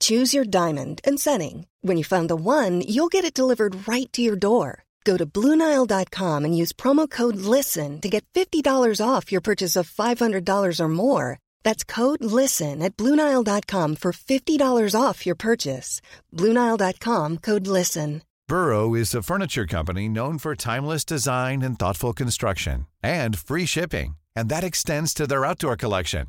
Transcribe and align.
Choose 0.00 0.34
your 0.34 0.44
diamond 0.44 1.00
and 1.04 1.18
setting. 1.18 1.66
When 1.80 1.96
you 1.96 2.04
find 2.04 2.28
the 2.28 2.36
one, 2.36 2.82
you'll 2.82 3.14
get 3.16 3.24
it 3.24 3.32
delivered 3.32 3.88
right 3.88 4.12
to 4.12 4.20
your 4.20 4.36
door. 4.36 4.84
Go 5.04 5.16
to 5.16 5.24
Bluenile.com 5.24 6.44
and 6.44 6.56
use 6.56 6.74
promo 6.74 7.08
code 7.08 7.36
LISTEN 7.36 8.02
to 8.02 8.10
get 8.10 8.26
$50 8.34 9.00
off 9.00 9.32
your 9.32 9.40
purchase 9.40 9.74
of 9.74 9.90
$500 9.90 10.80
or 10.80 10.88
more. 10.88 11.38
That's 11.64 11.82
code 11.82 12.22
LISTEN 12.22 12.82
at 12.82 12.96
Bluenile.com 12.98 13.96
for 13.96 14.12
$50 14.12 15.00
off 15.00 15.24
your 15.24 15.34
purchase. 15.34 16.02
Bluenile.com 16.34 17.38
code 17.38 17.66
LISTEN. 17.66 18.22
Burrow 18.48 18.94
is 18.94 19.14
a 19.14 19.22
furniture 19.22 19.66
company 19.66 20.08
known 20.08 20.38
for 20.38 20.54
timeless 20.54 21.04
design 21.04 21.60
and 21.60 21.78
thoughtful 21.78 22.14
construction 22.14 22.86
and 23.02 23.38
free 23.38 23.66
shipping, 23.66 24.16
and 24.34 24.48
that 24.48 24.64
extends 24.64 25.12
to 25.12 25.26
their 25.26 25.44
outdoor 25.44 25.76
collection. 25.76 26.28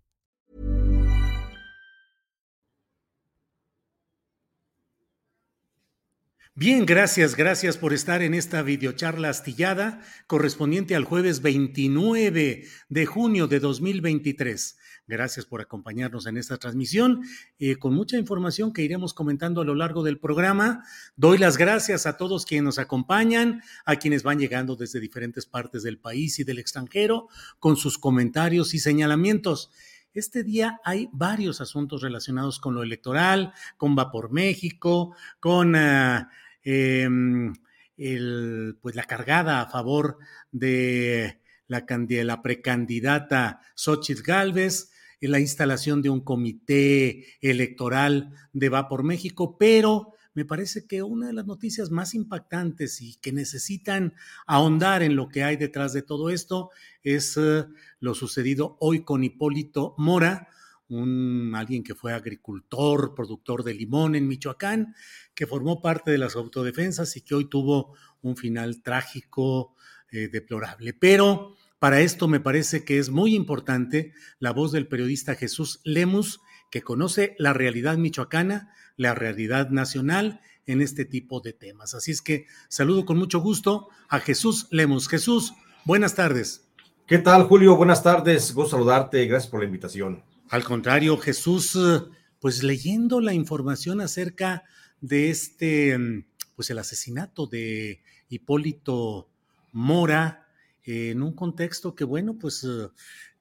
Bien, 6.53 6.85
gracias, 6.85 7.37
gracias 7.37 7.77
por 7.77 7.93
estar 7.93 8.21
en 8.21 8.33
esta 8.33 8.61
videocharla 8.61 9.29
astillada 9.29 10.01
correspondiente 10.27 10.97
al 10.97 11.05
jueves 11.05 11.41
29 11.41 12.65
de 12.89 13.05
junio 13.05 13.47
de 13.47 13.61
2023. 13.61 14.77
Gracias 15.07 15.45
por 15.45 15.61
acompañarnos 15.61 16.27
en 16.27 16.35
esta 16.35 16.57
transmisión 16.57 17.21
eh, 17.57 17.77
con 17.77 17.93
mucha 17.93 18.17
información 18.17 18.73
que 18.73 18.81
iremos 18.81 19.13
comentando 19.13 19.61
a 19.61 19.65
lo 19.65 19.75
largo 19.75 20.03
del 20.03 20.19
programa. 20.19 20.83
Doy 21.15 21.37
las 21.37 21.55
gracias 21.55 22.05
a 22.05 22.17
todos 22.17 22.45
quienes 22.45 22.65
nos 22.65 22.79
acompañan, 22.79 23.61
a 23.85 23.95
quienes 23.95 24.23
van 24.23 24.37
llegando 24.37 24.75
desde 24.75 24.99
diferentes 24.99 25.45
partes 25.45 25.83
del 25.83 25.99
país 25.99 26.37
y 26.39 26.43
del 26.43 26.59
extranjero 26.59 27.29
con 27.59 27.77
sus 27.77 27.97
comentarios 27.97 28.73
y 28.73 28.79
señalamientos. 28.79 29.71
Este 30.13 30.43
día 30.43 30.81
hay 30.83 31.07
varios 31.13 31.61
asuntos 31.61 32.01
relacionados 32.01 32.59
con 32.59 32.75
lo 32.75 32.83
electoral, 32.83 33.53
con 33.77 33.97
Va 33.97 34.11
por 34.11 34.29
México, 34.29 35.15
con 35.39 35.73
eh, 35.75 37.07
el, 37.95 38.77
pues 38.81 38.95
la 38.95 39.03
cargada 39.05 39.61
a 39.61 39.69
favor 39.69 40.17
de 40.51 41.39
la, 41.67 41.85
de 41.87 42.23
la 42.25 42.41
precandidata 42.41 43.61
Xochitl 43.73 44.23
Galvez, 44.23 44.91
la 45.21 45.39
instalación 45.39 46.01
de 46.01 46.09
un 46.09 46.19
comité 46.19 47.25
electoral 47.39 48.33
de 48.51 48.67
Va 48.67 48.89
por 48.89 49.03
México, 49.03 49.57
pero 49.57 50.13
me 50.33 50.45
parece 50.45 50.87
que 50.87 51.03
una 51.03 51.27
de 51.27 51.33
las 51.33 51.45
noticias 51.45 51.91
más 51.91 52.13
impactantes 52.13 53.01
y 53.01 53.15
que 53.15 53.31
necesitan 53.31 54.13
ahondar 54.45 55.03
en 55.03 55.15
lo 55.15 55.27
que 55.29 55.43
hay 55.43 55.57
detrás 55.57 55.93
de 55.93 56.01
todo 56.01 56.29
esto 56.29 56.69
es 57.03 57.35
uh, 57.37 57.67
lo 57.99 58.13
sucedido 58.15 58.77
hoy 58.79 59.03
con 59.03 59.23
Hipólito 59.23 59.95
Mora, 59.97 60.47
un 60.87 61.53
alguien 61.55 61.83
que 61.83 61.95
fue 61.95 62.13
agricultor, 62.13 63.15
productor 63.15 63.63
de 63.63 63.73
limón 63.73 64.15
en 64.15 64.27
Michoacán, 64.27 64.93
que 65.33 65.47
formó 65.47 65.81
parte 65.81 66.11
de 66.11 66.17
las 66.17 66.35
autodefensas 66.35 67.15
y 67.15 67.21
que 67.21 67.35
hoy 67.35 67.49
tuvo 67.49 67.95
un 68.21 68.35
final 68.35 68.81
trágico, 68.83 69.75
eh, 70.11 70.27
deplorable. 70.27 70.93
Pero 70.93 71.55
para 71.81 72.01
esto 72.01 72.27
me 72.27 72.39
parece 72.39 72.85
que 72.85 72.99
es 72.99 73.09
muy 73.09 73.33
importante 73.33 74.13
la 74.37 74.53
voz 74.53 74.71
del 74.71 74.87
periodista 74.87 75.33
Jesús 75.33 75.81
Lemus, 75.83 76.39
que 76.69 76.83
conoce 76.83 77.35
la 77.39 77.53
realidad 77.53 77.97
michoacana, 77.97 78.71
la 78.97 79.15
realidad 79.15 79.71
nacional 79.71 80.41
en 80.67 80.81
este 80.81 81.05
tipo 81.05 81.41
de 81.41 81.53
temas. 81.53 81.95
Así 81.95 82.11
es 82.11 82.21
que 82.21 82.45
saludo 82.69 83.03
con 83.03 83.17
mucho 83.17 83.39
gusto 83.39 83.87
a 84.09 84.19
Jesús 84.19 84.67
Lemus. 84.69 85.07
Jesús, 85.09 85.55
buenas 85.83 86.13
tardes. 86.13 86.69
¿Qué 87.07 87.17
tal, 87.17 87.45
Julio? 87.45 87.75
Buenas 87.75 88.03
tardes. 88.03 88.53
Gusto 88.53 88.77
saludarte. 88.77 89.25
Gracias 89.25 89.49
por 89.49 89.61
la 89.61 89.65
invitación. 89.65 90.23
Al 90.51 90.63
contrario, 90.63 91.17
Jesús, 91.17 91.79
pues 92.39 92.61
leyendo 92.61 93.21
la 93.21 93.33
información 93.33 94.01
acerca 94.01 94.65
de 94.99 95.31
este, 95.31 95.97
pues 96.55 96.69
el 96.69 96.77
asesinato 96.77 97.47
de 97.47 98.03
Hipólito 98.29 99.31
Mora, 99.71 100.41
en 100.83 101.21
un 101.21 101.33
contexto 101.33 101.95
que, 101.95 102.03
bueno, 102.03 102.37
pues 102.37 102.67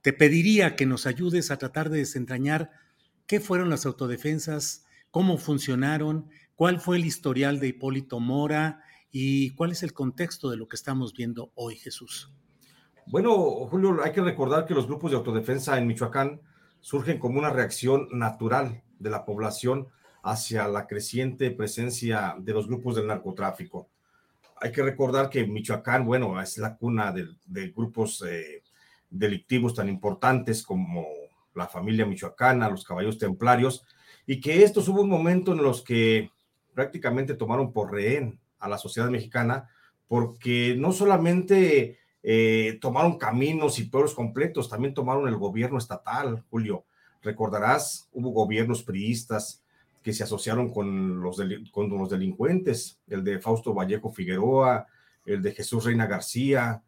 te 0.03 0.13
pediría 0.13 0.77
que 0.77 0.87
nos 0.87 1.07
ayudes 1.07 1.51
a 1.51 1.59
tratar 1.59 1.91
de 1.91 1.99
desentrañar 1.99 2.71
qué 3.27 3.41
fueron 3.41 3.71
las 3.71 3.87
autodefensas, 3.87 4.85
cómo 5.11 5.39
funcionaron, 5.39 6.29
cuál 6.55 6.81
fue 6.81 6.97
el 6.97 7.05
historial 7.05 7.61
de 7.61 7.69
Hipólito 7.69 8.21
Mora 8.21 8.83
y 9.11 9.51
cuál 9.51 9.73
es 9.73 9.83
el 9.83 9.93
contexto 9.93 10.51
de 10.51 10.57
lo 10.57 10.69
que 10.69 10.77
estamos 10.77 11.13
viendo 11.13 11.53
hoy, 11.55 11.77
Jesús. 11.77 12.33
Bueno, 13.07 13.35
Julio, 13.67 13.99
hay 14.05 14.13
que 14.13 14.21
recordar 14.21 14.67
que 14.67 14.75
los 14.75 14.87
grupos 14.87 15.11
de 15.11 15.17
autodefensa 15.17 15.79
en 15.79 15.87
Michoacán 15.87 16.41
surgen 16.81 17.19
como 17.19 17.39
una 17.39 17.51
reacción 17.51 18.09
natural 18.13 18.83
de 18.99 19.11
la 19.11 19.25
población 19.25 19.89
hacia 20.23 20.69
la 20.69 20.87
creciente 20.87 21.51
presencia 21.51 22.37
de 22.39 22.53
los 22.53 22.69
grupos 22.69 22.97
del 22.97 23.07
narcotráfico. 23.07 23.90
Hay 24.61 24.73
que 24.73 24.83
recordar 24.83 25.31
que 25.31 25.47
Michoacán, 25.47 26.05
bueno, 26.05 26.41
es 26.41 26.59
la 26.59 26.77
cuna 26.77 27.13
de, 27.13 27.69
grupos 27.71 28.23
eh, 28.29 28.63
delictivos 29.09 29.75
tan 29.75 29.89
importantes 29.89 30.63
como 30.63 31.07
la 31.55 31.67
familia 31.67 32.05
michoacana, 32.05 32.69
los 32.69 32.85
caballos 32.85 33.19
templarios, 33.19 33.85
y 34.27 34.41
que 34.41 34.63
estos 34.63 34.87
hubo 34.89 35.01
un 35.01 35.09
momento 35.09 35.53
en 35.53 35.63
los 35.63 35.83
que 35.83 36.31
prácticamente 36.75 37.35
tomaron 37.35 37.73
por 37.73 37.91
rehén 37.91 38.39
a 38.59 38.69
la 38.69 38.77
sociedad 38.77 39.09
mexicana, 39.09 39.69
porque 40.07 40.77
no 40.79 40.93
solamente 40.93 41.99
eh, 42.23 42.79
tomaron 42.81 43.17
caminos 43.17 43.79
y 43.79 43.85
pueblos 43.85 44.15
completos, 44.15 44.69
también 44.69 44.93
tomaron 44.93 45.27
el 45.27 45.37
gobierno 45.37 45.79
estatal, 45.79 46.45
Julio. 46.51 46.85
Recordarás, 47.23 48.09
hubo 48.13 48.31
gobiernos 48.31 48.83
priistas 48.83 49.63
que 50.03 50.13
se 50.13 50.25
asociaron 50.25 50.73
con 50.73 51.21
los, 51.21 51.43
con 51.71 51.89
los 51.91 52.11
delincuentes, 52.11 52.99
el 53.07 53.23
de 53.23 53.39
Fausto 53.39 53.75
Vallejo 53.75 54.11
Figueroa, 54.11 54.87
el 55.25 55.43
de 55.43 55.53
Jesús 55.53 55.85
Reina 55.85 56.07
García, 56.07 56.83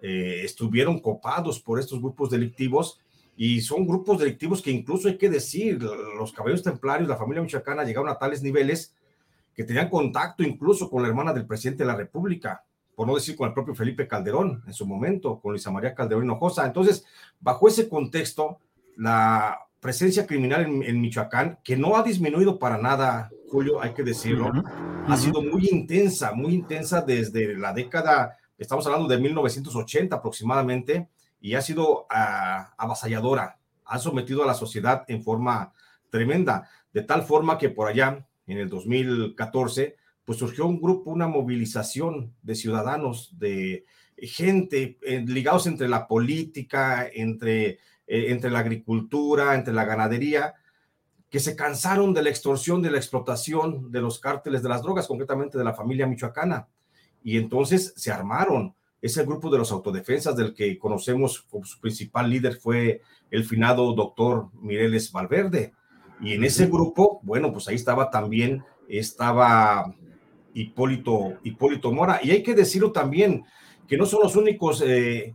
eh, 0.00 0.42
estuvieron 0.44 1.00
copados 1.00 1.60
por 1.60 1.78
estos 1.78 2.00
grupos 2.00 2.30
delictivos 2.30 3.00
y 3.36 3.60
son 3.60 3.86
grupos 3.86 4.18
delictivos 4.18 4.62
que 4.62 4.70
incluso 4.70 5.08
hay 5.08 5.18
que 5.18 5.28
decir, 5.28 5.82
los 5.82 6.32
caballeros 6.32 6.62
templarios, 6.62 7.08
la 7.08 7.16
familia 7.16 7.42
michoacana 7.42 7.84
llegaron 7.84 8.08
a 8.08 8.18
tales 8.18 8.42
niveles 8.42 8.94
que 9.54 9.64
tenían 9.64 9.88
contacto 9.88 10.42
incluso 10.42 10.88
con 10.88 11.02
la 11.02 11.08
hermana 11.08 11.32
del 11.32 11.46
presidente 11.46 11.82
de 11.82 11.88
la 11.88 11.96
República, 11.96 12.64
por 12.94 13.06
no 13.06 13.14
decir 13.14 13.36
con 13.36 13.48
el 13.48 13.54
propio 13.54 13.74
Felipe 13.74 14.06
Calderón 14.06 14.62
en 14.66 14.72
su 14.72 14.86
momento, 14.86 15.40
con 15.40 15.52
Luisa 15.52 15.70
María 15.70 15.94
Calderón 15.94 16.24
Hinojosa. 16.24 16.66
Entonces, 16.66 17.04
bajo 17.40 17.66
ese 17.68 17.88
contexto, 17.88 18.58
la 18.96 19.58
presencia 19.84 20.26
criminal 20.26 20.62
en, 20.64 20.98
Michoacán, 20.98 21.58
que 21.62 21.76
no 21.76 21.94
ha 21.94 22.02
disminuido 22.02 22.58
para 22.58 22.78
nada, 22.78 23.30
Julio, 23.50 23.82
hay 23.82 23.92
que 23.92 24.02
decirlo, 24.02 24.50
ha 25.06 25.14
sido 25.18 25.42
muy 25.42 25.68
intensa, 25.70 26.32
muy 26.32 26.54
intensa 26.54 27.02
desde 27.02 27.54
la 27.54 27.74
década, 27.74 28.34
estamos 28.56 28.86
hablando 28.86 29.08
de 29.08 29.18
1980 29.18 30.16
aproximadamente, 30.16 31.10
y 31.38 31.52
ha 31.52 31.60
sido 31.60 32.04
uh, 32.04 32.64
avasalladora, 32.78 33.58
ha 33.84 33.98
sometido 33.98 34.42
a 34.42 34.46
la 34.46 34.54
sociedad 34.54 35.04
en 35.06 35.22
forma 35.22 35.74
tremenda, 36.08 36.66
de 36.90 37.02
tal 37.02 37.22
forma 37.24 37.58
que 37.58 37.68
por 37.68 37.86
allá, 37.86 38.26
en 38.46 38.56
el 38.56 38.70
2014, 38.70 39.96
pues 40.24 40.38
surgió 40.38 40.64
un 40.64 40.80
grupo, 40.80 41.10
una 41.10 41.28
movilización 41.28 42.32
de 42.40 42.54
ciudadanos, 42.54 43.38
de 43.38 43.84
gente 44.16 44.96
eh, 45.02 45.22
ligados 45.26 45.66
entre 45.66 45.88
la 45.88 46.08
política, 46.08 47.06
entre, 47.12 47.80
eh, 48.06 48.26
entre 48.28 48.50
la 48.50 48.60
agricultura, 48.60 49.54
entre 49.54 49.74
la 49.74 49.84
ganadería, 49.84 50.54
que 51.30 51.40
se 51.40 51.56
cansaron 51.56 52.14
de 52.14 52.22
la 52.22 52.30
extorsión, 52.30 52.80
de 52.80 52.90
la 52.90 52.98
explotación 52.98 53.90
de 53.90 54.00
los 54.00 54.20
cárteles 54.20 54.62
de 54.62 54.68
las 54.68 54.82
drogas, 54.82 55.08
concretamente 55.08 55.58
de 55.58 55.64
la 55.64 55.74
familia 55.74 56.06
michoacana. 56.06 56.68
Y 57.24 57.38
entonces 57.38 57.92
se 57.96 58.12
armaron, 58.12 58.74
ese 59.02 59.24
grupo 59.24 59.50
de 59.50 59.58
los 59.58 59.70
autodefensas 59.72 60.36
del 60.36 60.54
que 60.54 60.78
conocemos 60.78 61.42
como 61.42 61.64
su 61.64 61.78
principal 61.80 62.30
líder 62.30 62.56
fue 62.56 63.02
el 63.30 63.44
finado 63.44 63.92
doctor 63.92 64.48
Mireles 64.54 65.12
Valverde. 65.12 65.72
Y 66.20 66.32
en 66.32 66.44
ese 66.44 66.66
grupo, 66.66 67.20
bueno, 67.22 67.52
pues 67.52 67.68
ahí 67.68 67.74
estaba 67.74 68.10
también, 68.10 68.62
estaba 68.88 69.94
Hipólito, 70.54 71.34
Hipólito 71.42 71.92
Mora. 71.92 72.20
Y 72.22 72.30
hay 72.30 72.42
que 72.42 72.54
decirlo 72.54 72.92
también, 72.92 73.44
que 73.86 73.98
no 73.98 74.06
son 74.06 74.22
los 74.22 74.36
únicos 74.36 74.82
eh, 74.86 75.34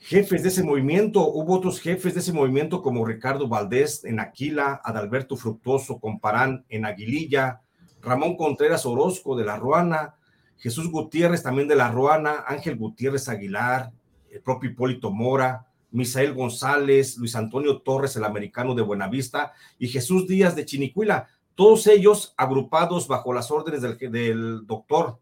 jefes 0.00 0.42
de 0.42 0.48
ese 0.48 0.62
movimiento, 0.62 1.26
hubo 1.26 1.54
otros 1.54 1.80
jefes 1.80 2.14
de 2.14 2.20
ese 2.20 2.32
movimiento 2.32 2.82
como 2.82 3.04
Ricardo 3.04 3.48
Valdés 3.48 4.04
en 4.04 4.20
Aquila, 4.20 4.80
Adalberto 4.84 5.36
Fructuoso 5.36 5.98
Comparán 5.98 6.64
en 6.68 6.84
Aguililla, 6.84 7.62
Ramón 8.00 8.36
Contreras 8.36 8.86
Orozco 8.86 9.36
de 9.36 9.44
La 9.44 9.56
Ruana, 9.56 10.14
Jesús 10.56 10.90
Gutiérrez 10.90 11.42
también 11.42 11.68
de 11.68 11.76
La 11.76 11.90
Ruana, 11.90 12.44
Ángel 12.46 12.76
Gutiérrez 12.76 13.28
Aguilar, 13.28 13.92
el 14.30 14.40
propio 14.40 14.70
Hipólito 14.70 15.10
Mora, 15.10 15.66
Misael 15.90 16.34
González, 16.34 17.16
Luis 17.16 17.34
Antonio 17.34 17.80
Torres, 17.80 18.16
el 18.16 18.24
americano 18.24 18.74
de 18.74 18.82
Buenavista, 18.82 19.52
y 19.78 19.88
Jesús 19.88 20.26
Díaz 20.26 20.54
de 20.54 20.64
Chinicuila, 20.64 21.28
todos 21.54 21.86
ellos 21.86 22.34
agrupados 22.36 23.08
bajo 23.08 23.32
las 23.32 23.50
órdenes 23.50 23.82
del, 23.82 23.98
del 24.12 24.66
doctor 24.66 25.18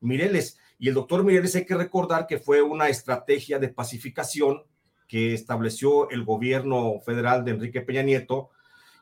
Mireles. 0.00 0.58
Y 0.82 0.88
el 0.88 0.94
doctor 0.94 1.22
Mireles 1.22 1.54
hay 1.54 1.64
que 1.64 1.76
recordar 1.76 2.26
que 2.26 2.40
fue 2.40 2.60
una 2.60 2.88
estrategia 2.88 3.60
de 3.60 3.68
pacificación 3.68 4.64
que 5.06 5.32
estableció 5.32 6.10
el 6.10 6.24
gobierno 6.24 6.98
federal 7.06 7.44
de 7.44 7.52
Enrique 7.52 7.82
Peña 7.82 8.02
Nieto 8.02 8.50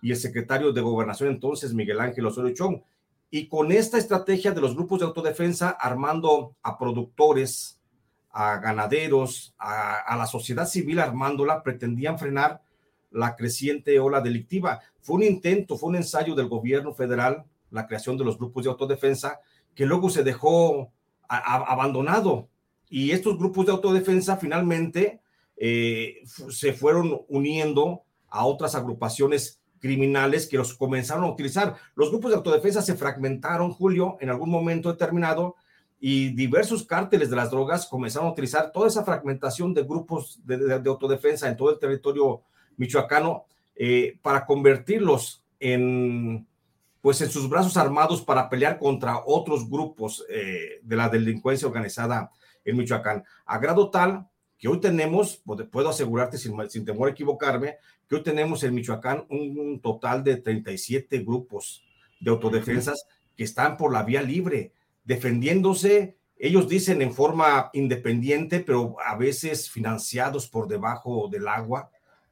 y 0.02 0.10
el 0.10 0.18
secretario 0.18 0.74
de 0.74 0.82
Gobernación 0.82 1.30
entonces, 1.30 1.72
Miguel 1.72 2.00
Ángel 2.00 2.26
Osorio 2.26 2.52
Chong. 2.52 2.82
Y 3.30 3.48
con 3.48 3.72
esta 3.72 3.96
estrategia 3.96 4.52
de 4.52 4.60
los 4.60 4.74
grupos 4.74 4.98
de 4.98 5.06
autodefensa, 5.06 5.70
armando 5.70 6.54
a 6.62 6.76
productores, 6.76 7.80
a 8.30 8.58
ganaderos, 8.58 9.54
a, 9.56 10.14
la 10.18 10.26
sociedad 10.26 10.66
civil 10.66 10.98
armándola, 10.98 11.62
pretendían 11.62 12.18
frenar 12.18 12.60
la 13.10 13.36
creciente 13.36 13.98
ola 13.98 14.20
delictiva. 14.20 14.82
Fue 15.00 15.16
un 15.16 15.22
intento, 15.22 15.78
fue 15.78 15.88
un 15.88 15.96
ensayo 15.96 16.34
del 16.34 16.48
gobierno 16.48 16.92
federal, 16.92 17.46
la 17.70 17.86
creación 17.86 18.18
de 18.18 18.24
los 18.24 18.36
grupos 18.36 18.64
de 18.64 18.70
autodefensa, 18.70 19.40
que 19.74 19.86
luego 19.86 20.10
se 20.10 20.22
dejó 20.22 20.92
abandonado. 21.30 22.48
Y 22.88 23.12
estos 23.12 23.38
grupos 23.38 23.66
de 23.66 23.72
autodefensa 23.72 24.36
finalmente 24.36 25.20
eh, 25.56 26.22
se 26.26 26.72
fueron 26.72 27.20
uniendo 27.28 28.02
a 28.28 28.44
otras 28.44 28.74
agrupaciones 28.74 29.60
criminales 29.78 30.46
que 30.46 30.58
los 30.58 30.74
comenzaron 30.74 31.24
a 31.24 31.30
utilizar. 31.30 31.76
Los 31.94 32.10
grupos 32.10 32.30
de 32.32 32.36
autodefensa 32.38 32.82
se 32.82 32.96
fragmentaron, 32.96 33.70
Julio, 33.70 34.16
en 34.20 34.30
algún 34.30 34.50
momento 34.50 34.90
determinado, 34.90 35.56
y 36.00 36.30
diversos 36.30 36.84
cárteles 36.84 37.28
de 37.30 37.36
las 37.36 37.50
drogas 37.50 37.86
comenzaron 37.86 38.28
a 38.28 38.32
utilizar 38.32 38.72
toda 38.72 38.88
esa 38.88 39.04
fragmentación 39.04 39.74
de 39.74 39.82
grupos 39.82 40.40
de, 40.44 40.72
autodefensa 40.86 41.48
en 41.48 41.56
todo 41.56 41.70
el 41.70 41.78
territorio 41.78 42.42
michoacano 42.76 43.44
eh, 43.76 44.18
para 44.22 44.46
convertirlos 44.46 45.44
en, 45.58 46.46
pues, 47.00 47.20
en 47.20 47.30
sus 47.30 47.48
brazos 47.48 47.76
armados 47.76 48.22
para 48.22 48.48
pelear 48.48 48.78
contra 48.78 49.22
otros 49.24 49.68
grupos 49.68 50.24
eh, 50.28 50.80
de 50.82 50.96
la 50.96 51.08
delincuencia 51.08 51.68
organizada 51.68 52.30
en 52.64 52.76
Michoacán, 52.76 53.24
a 53.46 53.58
grado 53.58 53.90
tal 53.90 54.28
que 54.58 54.68
hoy 54.68 54.78
tenemos, 54.78 55.42
puedo 55.72 55.88
asegurarte 55.88 56.36
sin, 56.36 56.54
sin 56.68 56.84
temor 56.84 57.08
a 57.08 57.12
equivocarme, 57.12 57.76
que 58.06 58.16
hoy 58.16 58.22
tenemos 58.22 58.62
en 58.62 58.74
Michoacán 58.74 59.24
un, 59.30 59.80
total 59.80 60.22
de 60.22 60.36
37 60.36 61.20
grupos 61.20 61.82
de 62.20 62.30
autodefensas 62.30 63.06
que 63.34 63.44
están 63.44 63.78
por 63.78 63.90
la 63.90 64.02
vía 64.02 64.20
libre, 64.20 64.72
defendiéndose, 65.04 66.18
ellos 66.36 66.68
dicen 66.68 67.00
en 67.00 67.14
forma 67.14 67.70
independiente, 67.72 68.60
pero 68.60 68.96
a 69.06 69.16
veces 69.16 69.70
financiados 69.70 70.48
por 70.48 70.68
debajo 70.68 71.28
del 71.28 71.48
agua 71.48 71.90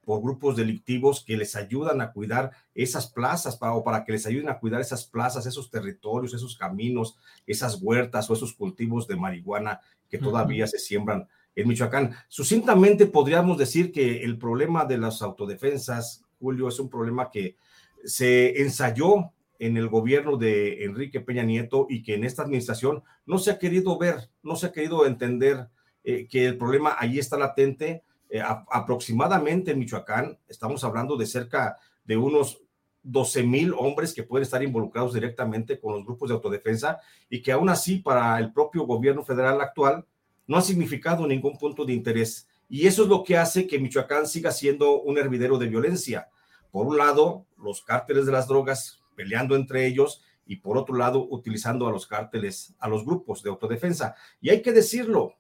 por 0.09 0.23
grupos 0.23 0.57
delictivos 0.57 1.23
que 1.23 1.37
les 1.37 1.55
ayudan 1.55 2.01
a 2.01 2.13
cuidar 2.13 2.53
esas 2.75 3.09
plazas 3.09 3.59
para, 3.59 3.75
o 3.75 3.85
para 3.85 4.07
que 4.07 4.13
les 4.13 4.25
ayuden 4.25 4.49
a 4.49 4.59
cuidar 4.59 4.81
esas 4.81 5.05
plazas, 5.05 5.45
esos 5.45 5.71
territorios, 5.71 6.33
esos 6.33 6.57
caminos, 6.57 7.19
esas 7.47 7.79
huertas 7.83 8.31
o 8.31 8.33
esos 8.33 8.55
cultivos 8.55 9.07
de 9.07 9.17
marihuana 9.17 9.83
que 10.09 10.17
todavía 10.17 10.67
se 10.67 10.79
siembran 10.79 11.29
en 11.55 11.69
Michoacán. 11.69 12.15
Sucintamente 12.27 13.05
podríamos 13.05 13.59
decir 13.59 13.93
que 13.93 14.25
el 14.25 14.39
problema 14.39 14.87
de 14.87 14.97
las 14.97 15.21
autodefensas, 15.21 16.25
Julio, 16.41 16.69
es 16.69 16.81
un 16.81 16.89
problema 16.89 17.31
que 17.31 17.57
se 18.03 18.63
ensayó 18.63 19.35
en 19.59 19.77
el 19.77 19.91
gobierno 19.91 20.39
de 20.39 20.85
Enrique 20.85 21.21
Peña 21.21 21.43
Nieto 21.43 21.87
y 21.87 22.03
que 22.03 22.15
en 22.15 22.25
esta 22.25 22.45
administración 22.45 23.03
no 23.27 23.37
se 23.37 23.51
ha 23.51 23.59
querido 23.59 23.99
ver, 23.99 24.31
no 24.43 24.57
se 24.57 24.69
ha 24.69 24.73
querido 24.73 25.05
entender 25.05 25.69
eh, 26.03 26.27
que 26.27 26.47
el 26.47 26.57
problema 26.57 26.97
allí 26.99 27.19
está 27.19 27.37
latente. 27.37 28.05
Eh, 28.31 28.43
aproximadamente 28.43 29.71
en 29.71 29.79
Michoacán, 29.79 30.39
estamos 30.49 30.85
hablando 30.85 31.17
de 31.17 31.27
cerca 31.27 31.79
de 32.05 32.17
unos 32.17 32.61
12 33.03 33.43
mil 33.43 33.73
hombres 33.75 34.13
que 34.13 34.23
pueden 34.23 34.43
estar 34.43 34.63
involucrados 34.63 35.15
directamente 35.15 35.81
con 35.81 35.95
los 35.95 36.05
grupos 36.05 36.29
de 36.29 36.35
autodefensa 36.35 37.01
y 37.31 37.41
que 37.41 37.53
aún 37.53 37.71
así 37.71 37.99
para 37.99 38.39
el 38.39 38.53
propio 38.53 38.85
gobierno 38.85 39.25
federal 39.25 39.61
actual 39.61 40.05
no 40.47 40.57
ha 40.57 40.63
significado 40.63 41.27
ningún 41.27 41.57
punto 41.57 41.85
de 41.85 41.95
interés. 41.95 42.49
Y 42.69 42.87
eso 42.87 43.05
es 43.05 43.09
lo 43.09 43.25
que 43.25 43.39
hace 43.39 43.67
que 43.67 43.79
Michoacán 43.79 44.27
siga 44.27 44.51
siendo 44.51 45.01
un 45.01 45.17
hervidero 45.17 45.57
de 45.57 45.69
violencia. 45.69 46.29
Por 46.71 46.87
un 46.87 46.99
lado, 46.99 47.47
los 47.57 47.83
cárteles 47.83 48.27
de 48.27 48.33
las 48.33 48.47
drogas 48.47 49.01
peleando 49.15 49.57
entre 49.57 49.87
ellos 49.87 50.23
y 50.47 50.57
por 50.57 50.79
otro 50.79 50.95
lado, 50.97 51.27
utilizando 51.31 51.87
a 51.87 51.93
los 51.93 52.07
cárteles, 52.07 52.75
a 52.79 52.89
los 52.89 53.05
grupos 53.05 53.43
de 53.43 53.51
autodefensa. 53.51 54.15
Y 54.41 54.49
hay 54.49 54.63
que 54.63 54.73
decirlo, 54.73 55.35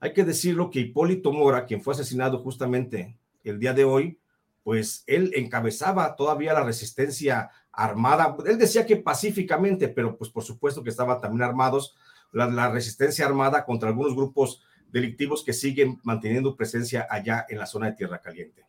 hay 0.00 0.12
que 0.12 0.24
decirlo 0.24 0.70
que 0.70 0.80
Hipólito 0.80 1.32
Mora, 1.32 1.66
quien 1.66 1.82
fue 1.82 1.94
asesinado 1.94 2.38
justamente 2.38 3.16
el 3.44 3.58
día 3.58 3.72
de 3.72 3.84
hoy, 3.84 4.18
pues 4.62 5.02
él 5.06 5.32
encabezaba 5.34 6.14
todavía 6.14 6.52
la 6.52 6.62
resistencia 6.62 7.50
armada. 7.72 8.36
Él 8.46 8.58
decía 8.58 8.84
que 8.84 8.96
pacíficamente, 8.96 9.88
pero 9.88 10.16
pues 10.16 10.30
por 10.30 10.44
supuesto 10.44 10.82
que 10.82 10.90
estaban 10.90 11.20
también 11.20 11.42
armados 11.42 11.96
la, 12.32 12.70
resistencia 12.70 13.26
armada 13.26 13.64
contra 13.64 13.88
algunos 13.88 14.14
grupos 14.14 14.62
delictivos 14.90 15.42
que 15.42 15.52
siguen 15.52 15.98
manteniendo 16.02 16.56
presencia 16.56 17.06
allá 17.08 17.46
en 17.48 17.58
la 17.58 17.66
zona 17.66 17.86
de 17.86 17.96
Tierra 17.96 18.20
Caliente. 18.20 18.64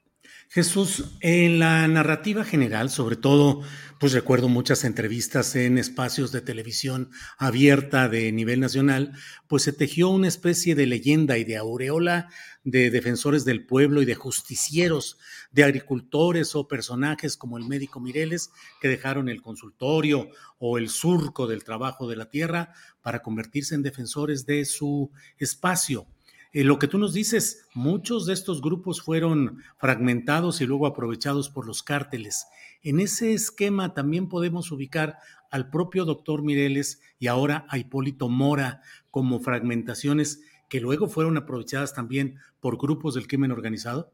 Jesús, 0.51 1.05
en 1.21 1.59
la 1.59 1.87
narrativa 1.87 2.43
general, 2.43 2.89
sobre 2.89 3.15
todo, 3.15 3.61
pues 3.99 4.13
recuerdo 4.13 4.49
muchas 4.49 4.83
entrevistas 4.83 5.55
en 5.55 5.77
espacios 5.77 6.31
de 6.31 6.41
televisión 6.41 7.11
abierta 7.37 8.09
de 8.09 8.31
nivel 8.31 8.59
nacional, 8.59 9.13
pues 9.47 9.61
se 9.61 9.73
tejió 9.73 10.09
una 10.09 10.27
especie 10.27 10.73
de 10.73 10.87
leyenda 10.87 11.37
y 11.37 11.43
de 11.43 11.57
aureola 11.57 12.29
de 12.63 12.89
defensores 12.89 13.45
del 13.45 13.65
pueblo 13.67 14.01
y 14.01 14.05
de 14.05 14.15
justicieros, 14.15 15.19
de 15.51 15.65
agricultores 15.65 16.55
o 16.55 16.67
personajes 16.67 17.37
como 17.37 17.59
el 17.59 17.65
médico 17.65 17.99
Mireles, 17.99 18.49
que 18.81 18.87
dejaron 18.87 19.29
el 19.29 19.43
consultorio 19.43 20.29
o 20.57 20.79
el 20.79 20.89
surco 20.89 21.45
del 21.45 21.63
trabajo 21.63 22.07
de 22.07 22.15
la 22.15 22.29
tierra 22.29 22.73
para 23.01 23.21
convertirse 23.21 23.75
en 23.75 23.83
defensores 23.83 24.47
de 24.47 24.65
su 24.65 25.11
espacio. 25.37 26.07
Eh, 26.51 26.63
lo 26.63 26.79
que 26.79 26.87
tú 26.87 26.97
nos 26.97 27.13
dices, 27.13 27.67
muchos 27.73 28.25
de 28.25 28.33
estos 28.33 28.61
grupos 28.61 29.01
fueron 29.01 29.61
fragmentados 29.77 30.61
y 30.61 30.65
luego 30.65 30.87
aprovechados 30.87 31.49
por 31.49 31.67
los 31.67 31.83
cárteles. 31.83 32.47
En 32.81 32.99
ese 32.99 33.33
esquema 33.33 33.93
también 33.93 34.29
podemos 34.29 34.71
ubicar 34.71 35.17
al 35.51 35.69
propio 35.69 36.05
doctor 36.05 36.41
Mireles 36.41 37.01
y 37.19 37.27
ahora 37.27 37.65
a 37.69 37.77
Hipólito 37.77 38.29
Mora 38.29 38.81
como 39.11 39.39
fragmentaciones 39.39 40.41
que 40.69 40.79
luego 40.79 41.07
fueron 41.07 41.37
aprovechadas 41.37 41.93
también 41.93 42.39
por 42.59 42.77
grupos 42.77 43.15
del 43.15 43.27
crimen 43.27 43.51
organizado? 43.51 44.13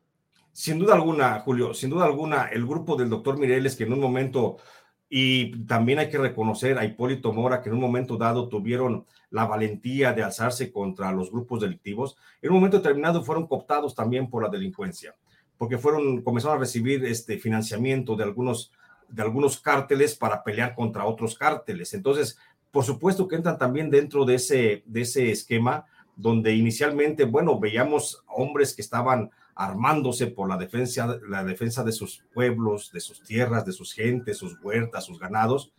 Sin 0.52 0.80
duda 0.80 0.96
alguna, 0.96 1.40
Julio, 1.42 1.74
sin 1.74 1.90
duda 1.90 2.06
alguna, 2.06 2.46
el 2.46 2.66
grupo 2.66 2.96
del 2.96 3.10
doctor 3.10 3.38
Mireles 3.38 3.76
que 3.76 3.84
en 3.84 3.94
un 3.94 4.00
momento 4.00 4.58
y 5.10 5.66
también 5.66 6.00
hay 6.00 6.10
que 6.10 6.18
reconocer 6.18 6.78
a 6.78 6.86
Hipólito 6.86 7.32
Mora, 7.32 7.62
que 7.62 7.70
en 7.70 7.76
un 7.76 7.82
momento 7.82 8.18
dado 8.18 8.50
tuvieron 8.50 9.06
la 9.30 9.46
valentía 9.46 10.14
de 10.14 10.24
alzarse 10.24 10.72
contra 10.72 11.12
los 11.12 11.32
grupos 11.32 11.62
delictivos. 11.62 12.18
En 12.42 12.52
un 12.52 12.58
momento 12.58 12.78
determinado 12.78 13.24
fueron 13.24 13.48
cooptados 13.48 13.94
también 13.94 14.30
por 14.30 14.44
la 14.44 14.50
delincuencia, 14.50 15.16
porque 15.58 15.78
fueron, 15.78 16.22
comenzaron 16.22 16.58
a 16.58 16.62
recibir 16.62 17.06
este 17.06 17.38
financiamiento 17.38 18.16
de 18.16 18.24
algunos, 18.24 18.72
de 19.08 19.22
algunos 19.22 19.60
cárteles 19.60 20.16
para 20.16 20.44
pelear 20.44 20.74
contra 20.74 21.06
otros 21.06 21.38
cárteles. 21.38 21.94
Entonces, 21.94 22.38
por 22.72 22.84
supuesto 22.84 23.28
que 23.28 23.36
entran 23.36 23.58
también 23.58 23.90
dentro 23.90 24.26
de 24.26 24.36
ese, 24.36 24.84
de 24.86 25.02
ese 25.02 25.32
esquema 25.32 25.86
donde 26.16 26.56
inicialmente, 26.56 27.26
bueno, 27.26 27.60
veíamos 27.60 28.24
hombres 28.28 28.74
que 28.74 28.82
estaban 28.82 29.32
armándose 29.56 30.28
por 30.28 30.50
la 30.50 30.58
defensa, 30.58 31.18
la 31.28 31.44
defensa 31.44 31.84
de 31.84 31.94
sus 31.94 32.24
pueblos, 32.34 32.92
de 32.92 33.00
sus 33.00 33.24
tierras, 33.24 33.66
de 33.66 33.72
sus 33.72 33.94
gentes, 33.94 34.38
sus 34.38 34.58
huertas, 34.62 35.06
sus 35.06 35.18
ganados, 35.18 35.72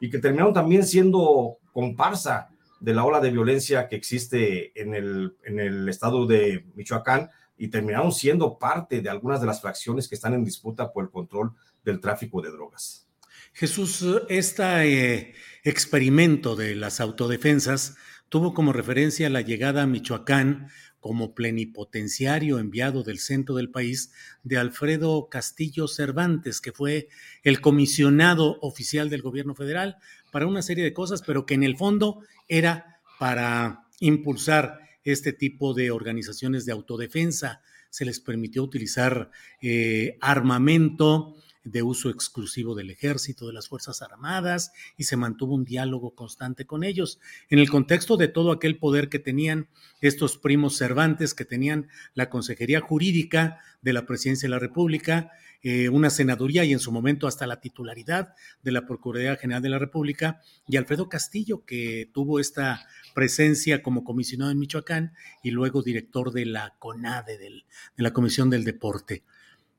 y 0.00 0.10
que 0.10 0.18
terminaron 0.18 0.52
también 0.52 0.84
siendo 0.84 1.58
comparsa 1.72 2.50
de 2.78 2.94
la 2.94 3.04
ola 3.04 3.20
de 3.20 3.30
violencia 3.30 3.88
que 3.88 3.96
existe 3.96 4.78
en 4.80 4.94
el, 4.94 5.36
en 5.44 5.60
el 5.60 5.88
estado 5.88 6.26
de 6.26 6.66
Michoacán 6.74 7.30
y 7.56 7.68
terminaron 7.68 8.12
siendo 8.12 8.58
parte 8.58 9.00
de 9.00 9.08
algunas 9.08 9.40
de 9.40 9.46
las 9.46 9.60
fracciones 9.60 10.08
que 10.08 10.16
están 10.16 10.34
en 10.34 10.44
disputa 10.44 10.92
por 10.92 11.04
el 11.04 11.10
control 11.10 11.52
del 11.84 12.00
tráfico 12.00 12.42
de 12.42 12.50
drogas. 12.50 13.06
Jesús, 13.52 14.04
este 14.28 15.34
experimento 15.62 16.56
de 16.56 16.74
las 16.74 17.00
autodefensas 17.00 17.96
tuvo 18.28 18.54
como 18.54 18.72
referencia 18.72 19.28
la 19.30 19.42
llegada 19.42 19.82
a 19.82 19.86
Michoacán 19.86 20.68
como 21.02 21.34
plenipotenciario 21.34 22.60
enviado 22.60 23.02
del 23.02 23.18
centro 23.18 23.56
del 23.56 23.70
país 23.70 24.12
de 24.44 24.56
Alfredo 24.56 25.28
Castillo 25.28 25.88
Cervantes, 25.88 26.60
que 26.60 26.70
fue 26.70 27.08
el 27.42 27.60
comisionado 27.60 28.56
oficial 28.60 29.10
del 29.10 29.20
gobierno 29.20 29.56
federal 29.56 29.96
para 30.30 30.46
una 30.46 30.62
serie 30.62 30.84
de 30.84 30.94
cosas, 30.94 31.20
pero 31.26 31.44
que 31.44 31.54
en 31.54 31.64
el 31.64 31.76
fondo 31.76 32.20
era 32.46 33.00
para 33.18 33.88
impulsar 33.98 34.78
este 35.02 35.32
tipo 35.32 35.74
de 35.74 35.90
organizaciones 35.90 36.66
de 36.66 36.72
autodefensa. 36.72 37.62
Se 37.90 38.04
les 38.04 38.20
permitió 38.20 38.62
utilizar 38.62 39.28
eh, 39.60 40.16
armamento, 40.20 41.34
de 41.64 41.82
uso 41.82 42.10
exclusivo 42.10 42.74
del 42.74 42.90
ejército, 42.90 43.46
de 43.46 43.52
las 43.52 43.68
Fuerzas 43.68 44.02
Armadas, 44.02 44.72
y 44.96 45.04
se 45.04 45.16
mantuvo 45.16 45.54
un 45.54 45.64
diálogo 45.64 46.14
constante 46.14 46.66
con 46.66 46.84
ellos, 46.84 47.20
en 47.50 47.58
el 47.58 47.70
contexto 47.70 48.16
de 48.16 48.28
todo 48.28 48.52
aquel 48.52 48.78
poder 48.78 49.08
que 49.08 49.18
tenían 49.18 49.68
estos 50.00 50.38
primos 50.38 50.76
Cervantes, 50.76 51.34
que 51.34 51.44
tenían 51.44 51.88
la 52.14 52.30
Consejería 52.30 52.80
Jurídica 52.80 53.58
de 53.80 53.92
la 53.92 54.06
Presidencia 54.06 54.46
de 54.46 54.50
la 54.50 54.58
República, 54.58 55.30
eh, 55.64 55.88
una 55.88 56.10
senaduría 56.10 56.64
y 56.64 56.72
en 56.72 56.80
su 56.80 56.90
momento 56.90 57.28
hasta 57.28 57.46
la 57.46 57.60
titularidad 57.60 58.34
de 58.62 58.72
la 58.72 58.84
Procuraduría 58.84 59.36
General 59.36 59.62
de 59.62 59.68
la 59.68 59.78
República, 59.78 60.40
y 60.66 60.76
Alfredo 60.76 61.08
Castillo, 61.08 61.64
que 61.64 62.10
tuvo 62.12 62.40
esta 62.40 62.84
presencia 63.14 63.82
como 63.82 64.02
comisionado 64.02 64.50
en 64.50 64.58
Michoacán 64.58 65.14
y 65.42 65.52
luego 65.52 65.82
director 65.82 66.32
de 66.32 66.46
la 66.46 66.74
CONADE, 66.78 67.38
de 67.38 67.62
la 67.96 68.12
Comisión 68.12 68.50
del 68.50 68.64
Deporte 68.64 69.22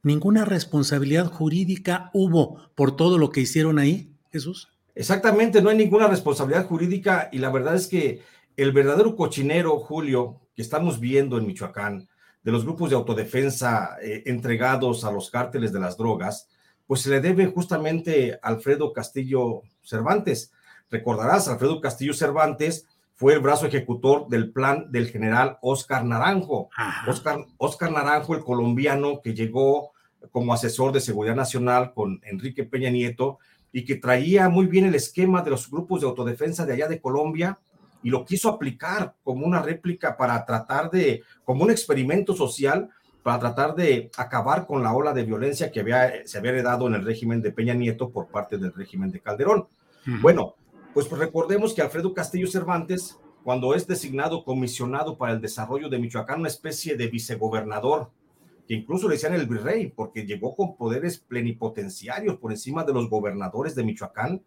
ninguna 0.03 0.45
responsabilidad 0.45 1.31
jurídica 1.31 2.11
hubo 2.13 2.59
por 2.75 2.95
todo 2.95 3.17
lo 3.17 3.31
que 3.31 3.41
hicieron 3.41 3.79
ahí, 3.79 4.13
Jesús. 4.31 4.69
Exactamente, 4.95 5.61
no 5.61 5.69
hay 5.69 5.77
ninguna 5.77 6.07
responsabilidad 6.07 6.67
jurídica 6.67 7.29
y 7.31 7.39
la 7.39 7.49
verdad 7.49 7.75
es 7.75 7.87
que 7.87 8.21
el 8.55 8.71
verdadero 8.71 9.15
cochinero, 9.15 9.79
Julio, 9.79 10.41
que 10.55 10.61
estamos 10.61 10.99
viendo 10.99 11.37
en 11.37 11.47
Michoacán, 11.47 12.07
de 12.43 12.51
los 12.51 12.65
grupos 12.65 12.89
de 12.89 12.97
autodefensa 12.97 13.97
eh, 14.01 14.23
entregados 14.25 15.03
a 15.05 15.11
los 15.11 15.31
cárteles 15.31 15.71
de 15.71 15.79
las 15.79 15.97
drogas, 15.97 16.49
pues 16.85 17.01
se 17.01 17.09
le 17.09 17.21
debe 17.21 17.47
justamente 17.47 18.33
a 18.41 18.49
Alfredo 18.49 18.91
Castillo 18.91 19.61
Cervantes. 19.81 20.51
Recordarás, 20.91 21.47
Alfredo 21.47 21.79
Castillo 21.79 22.13
Cervantes 22.13 22.85
fue 23.15 23.33
el 23.33 23.39
brazo 23.39 23.65
ejecutor 23.65 24.27
del 24.27 24.51
plan 24.51 24.91
del 24.91 25.07
general 25.07 25.57
Oscar 25.61 26.03
Naranjo. 26.03 26.69
Oscar, 27.07 27.45
Oscar 27.57 27.91
Naranjo, 27.91 28.35
el 28.35 28.43
colombiano 28.43 29.21
que 29.23 29.33
llegó 29.33 29.92
como 30.31 30.53
asesor 30.53 30.91
de 30.91 31.01
seguridad 31.01 31.35
nacional 31.35 31.93
con 31.93 32.21
Enrique 32.23 32.63
Peña 32.63 32.89
Nieto 32.89 33.39
y 33.71 33.85
que 33.85 33.95
traía 33.95 34.49
muy 34.49 34.67
bien 34.67 34.85
el 34.85 34.95
esquema 34.95 35.41
de 35.41 35.51
los 35.51 35.69
grupos 35.69 36.01
de 36.01 36.07
autodefensa 36.07 36.65
de 36.65 36.73
allá 36.73 36.87
de 36.87 37.01
Colombia 37.01 37.59
y 38.03 38.09
lo 38.09 38.25
quiso 38.25 38.49
aplicar 38.49 39.15
como 39.23 39.45
una 39.45 39.61
réplica 39.61 40.15
para 40.17 40.45
tratar 40.45 40.91
de, 40.91 41.23
como 41.43 41.63
un 41.63 41.71
experimento 41.71 42.35
social, 42.35 42.89
para 43.23 43.39
tratar 43.39 43.75
de 43.75 44.11
acabar 44.17 44.67
con 44.67 44.83
la 44.83 44.93
ola 44.93 45.13
de 45.13 45.23
violencia 45.23 45.71
que 45.71 45.79
había, 45.79 46.27
se 46.27 46.37
había 46.37 46.51
heredado 46.51 46.87
en 46.87 46.95
el 46.95 47.05
régimen 47.05 47.41
de 47.41 47.51
Peña 47.51 47.73
Nieto 47.73 48.09
por 48.09 48.27
parte 48.27 48.57
del 48.57 48.73
régimen 48.73 49.09
de 49.09 49.21
Calderón. 49.21 49.67
Bueno, 50.21 50.55
pues, 50.93 51.07
pues 51.07 51.19
recordemos 51.19 51.73
que 51.73 51.81
Alfredo 51.81 52.13
Castillo 52.13 52.47
Cervantes, 52.47 53.17
cuando 53.43 53.73
es 53.73 53.87
designado 53.87 54.43
comisionado 54.43 55.17
para 55.17 55.31
el 55.31 55.41
desarrollo 55.41 55.87
de 55.87 55.97
Michoacán, 55.97 56.41
una 56.41 56.49
especie 56.49 56.97
de 56.97 57.07
vicegobernador 57.07 58.11
que 58.67 58.73
incluso 58.73 59.07
le 59.07 59.15
decían 59.15 59.33
el 59.33 59.47
virrey, 59.47 59.87
porque 59.87 60.25
llegó 60.25 60.55
con 60.55 60.75
poderes 60.75 61.19
plenipotenciarios 61.19 62.37
por 62.37 62.51
encima 62.51 62.83
de 62.83 62.93
los 62.93 63.09
gobernadores 63.09 63.75
de 63.75 63.83
Michoacán 63.83 64.41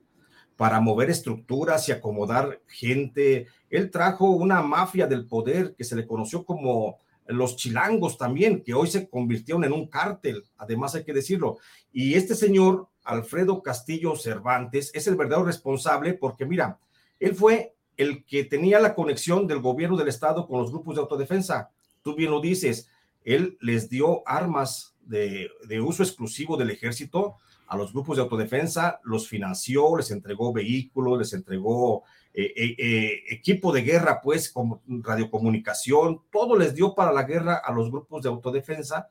para 0.57 0.81
mover 0.81 1.11
estructuras 1.11 1.89
y 1.89 1.93
acomodar 1.93 2.61
gente. 2.67 3.47
Él 3.69 3.91
trajo 3.91 4.31
una 4.31 4.63
mafia 4.63 5.07
del 5.07 5.27
poder 5.27 5.75
que 5.75 5.85
se 5.85 5.97
le 5.97 6.07
conoció 6.07 6.45
como 6.45 6.99
los 7.29 7.57
chilangos 7.57 8.17
también, 8.17 8.63
que 8.63 8.75
hoy 8.75 8.87
se 8.87 9.09
convirtieron 9.09 9.65
en 9.65 9.73
un 9.73 9.89
cártel, 9.89 10.45
además 10.57 10.95
hay 10.95 11.05
que 11.05 11.13
decirlo. 11.13 11.59
Y 11.93 12.15
este 12.15 12.35
señor, 12.35 12.89
Alfredo 13.05 13.63
Castillo 13.63 14.15
Cervantes, 14.17 14.91
es 14.95 15.07
el 15.07 15.17
verdadero 15.17 15.47
responsable 15.47 16.15
porque, 16.15 16.47
mira, 16.47 16.79
él 17.19 17.35
fue 17.35 17.75
el 17.97 18.25
que 18.25 18.45
tenía 18.45 18.79
la 18.79 18.95
conexión 18.95 19.47
del 19.47 19.61
gobierno 19.61 19.97
del 19.97 20.09
Estado 20.09 20.47
con 20.47 20.61
los 20.61 20.71
grupos 20.71 20.95
de 20.95 21.01
autodefensa. 21.01 21.71
Tú 22.03 22.15
bien 22.15 22.31
lo 22.31 22.41
dices, 22.41 22.89
él 23.27 23.59
les 23.61 23.91
dio 23.91 24.23
armas 24.25 24.95
de, 25.05 25.51
uso 25.85 26.03
exclusivo 26.03 26.57
del 26.57 26.71
ejército 26.71 27.37
a 27.67 27.77
los 27.77 27.93
grupos 27.93 28.17
de 28.17 28.23
autodefensa, 28.23 29.01
los 29.03 29.29
financió, 29.29 29.97
les 29.97 30.13
entregó 30.13 30.53
vehículos, 30.53 31.19
les 31.19 31.33
entregó 31.33 32.05
eh, 32.33 32.53
eh, 32.57 32.77
eh, 32.79 33.23
equipo 33.29 33.73
de 33.73 33.83
guerra, 33.83 34.21
pues, 34.23 34.53
como 34.53 34.81
radiocomunicación, 34.87 36.23
todo 36.31 36.57
les 36.57 36.77
dio 36.77 36.95
para 36.95 37.13
la 37.13 37.25
guerra 37.25 37.57
a 37.57 37.73
los 37.73 37.91
grupos 37.91 38.23
de 38.23 38.29
autodefensa. 38.29 39.09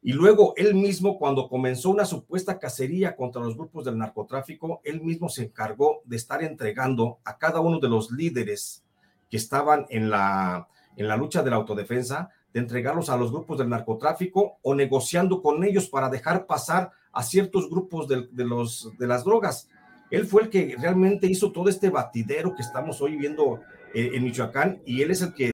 Y 0.00 0.14
luego 0.14 0.54
él 0.56 0.74
mismo, 0.74 1.18
cuando 1.18 1.46
comenzó 1.46 1.90
una 1.90 2.06
supuesta 2.06 2.58
cacería 2.58 3.14
contra 3.14 3.42
los 3.42 3.56
grupos 3.56 3.84
del 3.84 3.98
narcotráfico, 3.98 4.80
él 4.84 5.02
mismo 5.02 5.28
se 5.28 5.44
encargó 5.44 6.00
de 6.06 6.16
estar 6.16 6.42
entregando 6.42 7.18
a 7.24 7.36
cada 7.36 7.60
uno 7.60 7.78
de 7.78 7.88
los 7.90 8.10
líderes 8.10 8.82
que 9.30 9.36
estaban 9.36 9.84
en 9.90 10.08
la, 10.08 10.68
en 10.96 11.08
la 11.08 11.16
lucha 11.16 11.42
de 11.42 11.50
la 11.50 11.56
autodefensa, 11.56 12.30
de 12.54 12.60
entregarlos 12.60 13.10
a 13.10 13.16
los 13.16 13.32
grupos 13.32 13.58
del 13.58 13.68
narcotráfico 13.68 14.58
o 14.62 14.74
negociando 14.74 15.42
con 15.42 15.64
ellos 15.64 15.88
para 15.88 16.08
dejar 16.08 16.46
pasar 16.46 16.92
a 17.12 17.22
ciertos 17.22 17.68
grupos 17.68 18.08
de, 18.08 18.28
los, 18.44 18.90
de 18.96 19.06
las 19.06 19.24
drogas. 19.24 19.68
Él 20.10 20.24
fue 20.24 20.42
el 20.42 20.50
que 20.50 20.76
realmente 20.78 21.26
hizo 21.26 21.50
todo 21.50 21.68
este 21.68 21.90
batidero 21.90 22.54
que 22.54 22.62
estamos 22.62 23.02
hoy 23.02 23.16
viendo 23.16 23.60
eh, 23.92 24.12
en 24.14 24.22
Michoacán 24.22 24.80
y 24.86 25.02
él 25.02 25.10
es 25.10 25.22
el 25.22 25.34
que 25.34 25.53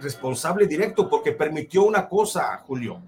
Responsable 0.00 0.66
directo 0.66 1.08
porque 1.08 1.32
permitió 1.32 1.84
una 1.84 2.08
cosa, 2.08 2.56
Julio. 2.66 3.02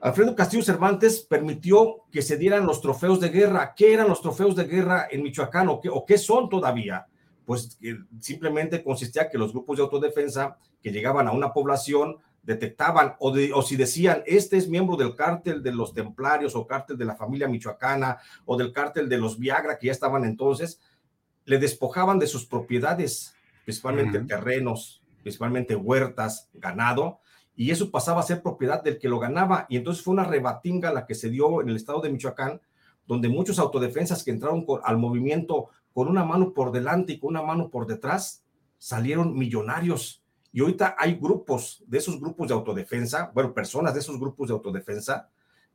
Alfredo 0.00 0.34
Castillo 0.34 0.64
Cervantes 0.64 1.20
permitió 1.20 2.02
que 2.10 2.22
se 2.22 2.36
dieran 2.36 2.66
los 2.66 2.80
trofeos 2.80 3.20
de 3.20 3.28
guerra. 3.28 3.72
¿Qué 3.76 3.94
eran 3.94 4.08
los 4.08 4.20
trofeos 4.20 4.56
de 4.56 4.64
guerra 4.64 5.06
en 5.10 5.22
Michoacán 5.22 5.68
o 5.68 5.80
qué, 5.80 5.88
o 5.88 6.04
qué 6.04 6.18
son 6.18 6.48
todavía? 6.48 7.06
Pues 7.44 7.78
simplemente 8.18 8.82
consistía 8.82 9.28
que 9.28 9.38
los 9.38 9.52
grupos 9.52 9.76
de 9.76 9.84
autodefensa 9.84 10.56
que 10.82 10.90
llegaban 10.90 11.28
a 11.28 11.32
una 11.32 11.52
población 11.52 12.16
detectaban 12.42 13.14
o, 13.20 13.32
o, 13.54 13.62
si 13.62 13.76
decían, 13.76 14.24
este 14.26 14.56
es 14.56 14.68
miembro 14.68 14.96
del 14.96 15.14
cártel 15.14 15.62
de 15.62 15.72
los 15.72 15.94
templarios 15.94 16.56
o 16.56 16.66
cártel 16.66 16.98
de 16.98 17.04
la 17.04 17.14
familia 17.14 17.46
michoacana 17.46 18.18
o 18.44 18.56
del 18.56 18.72
cártel 18.72 19.08
de 19.08 19.18
los 19.18 19.38
Viagra 19.38 19.78
que 19.78 19.86
ya 19.86 19.92
estaban 19.92 20.24
entonces, 20.24 20.80
le 21.44 21.58
despojaban 21.58 22.18
de 22.18 22.26
sus 22.26 22.44
propiedades, 22.46 23.34
principalmente 23.64 24.18
terrenos, 24.20 25.01
principalmente 25.22 25.74
huertas, 25.74 26.50
ganado, 26.52 27.20
y 27.54 27.70
eso 27.70 27.90
pasaba 27.90 28.20
a 28.20 28.24
ser 28.24 28.42
propiedad 28.42 28.82
del 28.82 28.98
que 28.98 29.08
lo 29.08 29.18
ganaba. 29.18 29.66
Y 29.68 29.76
entonces 29.76 30.02
fue 30.02 30.12
una 30.12 30.24
rebatinga 30.24 30.92
la 30.92 31.06
que 31.06 31.14
se 31.14 31.30
dio 31.30 31.60
en 31.62 31.68
el 31.68 31.76
estado 31.76 32.00
de 32.00 32.10
Michoacán, 32.10 32.60
donde 33.06 33.28
muchos 33.28 33.58
autodefensas 33.58 34.24
que 34.24 34.30
entraron 34.30 34.64
al 34.84 34.98
movimiento 34.98 35.68
con 35.92 36.08
una 36.08 36.24
mano 36.24 36.52
por 36.54 36.72
delante 36.72 37.12
y 37.12 37.18
con 37.18 37.30
una 37.30 37.42
mano 37.42 37.68
por 37.68 37.86
detrás, 37.86 38.42
salieron 38.78 39.36
millonarios 39.36 40.22
y 40.52 40.60
ahorita 40.60 40.96
hay 40.98 41.14
grupos 41.14 41.82
de 41.86 41.98
esos 41.98 42.20
grupos 42.20 42.48
de 42.48 42.54
autodefensa, 42.54 43.30
bueno, 43.34 43.54
personas 43.54 43.94
de 43.94 44.00
esos 44.00 44.20
grupos 44.20 44.48
de 44.48 44.54
autodefensa 44.54 45.30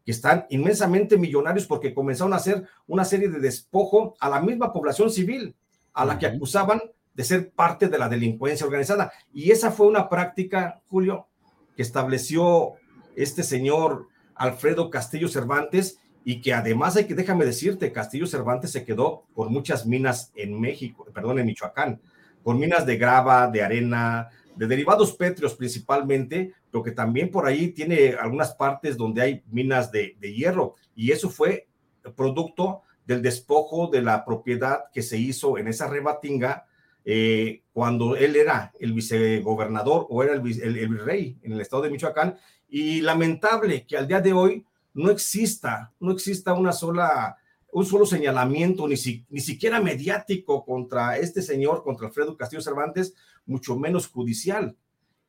que 0.06 0.12
están 0.12 0.46
inmensamente 0.50 1.18
millonarios 1.18 1.66
porque 1.66 1.94
comenzaron 1.94 2.34
a 2.34 2.38
hacer 2.38 2.68
una 2.86 3.04
serie 3.04 3.28
de 3.28 3.40
despojo 3.40 4.16
a 4.20 4.30
la 4.30 4.40
misma 4.40 4.72
población 4.72 5.10
civil, 5.10 5.56
a 5.94 6.06
la 6.06 6.20
que 6.20 6.28
acusaban 6.28 6.80
de 7.18 7.24
ser 7.24 7.50
parte 7.50 7.90
de 7.90 7.98
la 7.98 8.08
delincuencia 8.08 8.68
organizada. 8.68 9.12
Y 9.34 9.50
esa 9.50 9.72
fue 9.72 9.88
una 9.88 10.08
práctica, 10.08 10.82
Julio, 10.88 11.28
que 11.76 11.82
estableció 11.82 12.74
este 13.16 13.42
señor 13.42 14.08
Alfredo 14.36 14.92
Castillo 14.92 15.28
Cervantes 15.28 16.00
y 16.24 16.42
que 16.42 16.54
además 16.54 16.96
hay 16.96 17.06
que, 17.06 17.16
déjame 17.16 17.44
decirte, 17.46 17.92
Castillo 17.92 18.28
Cervantes 18.28 18.72
se 18.72 18.86
quedó 18.86 19.26
con 19.34 19.52
muchas 19.52 19.88
minas 19.88 20.32
en 20.36 20.62
México, 20.62 21.08
perdón, 21.12 21.40
en 21.40 21.48
Michoacán, 21.48 22.00
con 22.44 22.60
minas 22.60 22.86
de 22.86 22.98
grava, 22.98 23.48
de 23.48 23.64
arena, 23.64 24.30
de 24.56 24.68
derivados 24.68 25.14
pétreos 25.14 25.56
principalmente, 25.56 26.54
pero 26.70 26.84
que 26.84 26.92
también 26.92 27.32
por 27.32 27.48
ahí 27.48 27.70
tiene 27.70 28.14
algunas 28.14 28.54
partes 28.54 28.96
donde 28.96 29.24
hay 29.24 29.44
minas 29.50 29.92
de, 29.92 30.16
hierro. 30.22 30.76
Y 30.96 31.12
eso 31.12 31.32
fue 31.32 31.68
producto 32.16 32.84
del 33.08 33.24
despojo 33.24 33.88
de 33.88 34.04
la 34.04 34.24
propiedad 34.24 34.82
que 34.94 35.02
se 35.02 35.18
hizo 35.18 35.58
en 35.58 35.68
esa 35.68 35.88
rebatinga 35.88 36.67
eh, 37.10 37.64
cuando 37.72 38.18
él 38.18 38.36
era 38.36 38.74
el 38.82 38.92
vicegobernador 38.92 40.08
o 40.10 40.24
era 40.24 40.34
el, 40.34 40.42
el, 40.62 40.90
virrey 40.90 41.38
en 41.42 41.54
el 41.54 41.62
estado 41.62 41.84
de 41.84 41.90
Michoacán. 41.90 42.38
Y 42.68 43.00
lamentable 43.00 43.86
que 43.88 43.96
al 43.96 44.10
día 44.10 44.20
de 44.20 44.34
hoy 44.34 44.66
no 44.94 45.10
exista, 45.10 45.94
no 46.02 46.12
exista 46.12 46.54
una 46.54 46.74
sola 46.74 47.38
un 47.72 47.86
solo 47.86 48.06
señalamiento, 48.06 48.88
ni, 48.90 48.96
ni 49.30 49.40
siquiera 49.40 49.80
mediático 49.80 50.66
contra 50.66 51.18
este 51.18 51.42
señor, 51.42 51.84
contra 51.84 52.08
Alfredo 52.08 52.36
Castillo 52.36 52.62
Cervantes, 52.62 53.14
mucho 53.46 53.78
menos 53.78 54.08
judicial. 54.08 54.76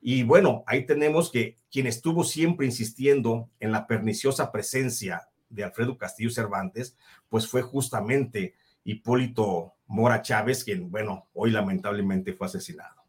Y 0.00 0.24
bueno, 0.24 0.64
ahí 0.66 0.84
tenemos 0.84 1.30
que 1.30 1.58
quien 1.70 1.86
estuvo 1.86 2.24
siempre 2.24 2.66
insistiendo 2.66 3.50
en 3.60 3.70
la 3.70 3.86
perniciosa 3.86 4.50
presencia 4.50 5.28
de 5.48 5.62
Alfredo 5.62 5.96
Castillo 5.96 6.30
Cervantes, 6.30 6.96
pues 7.28 7.46
fue 7.46 7.62
justamente 7.62 8.54
Hipólito 8.82 9.74
Mora 9.88 10.22
Chávez, 10.22 10.64
quien, 10.64 10.90
bueno, 10.90 11.28
hoy 11.32 11.50
lamentablemente 11.50 12.32
fue 12.34 12.46
asesinado. 12.46 13.02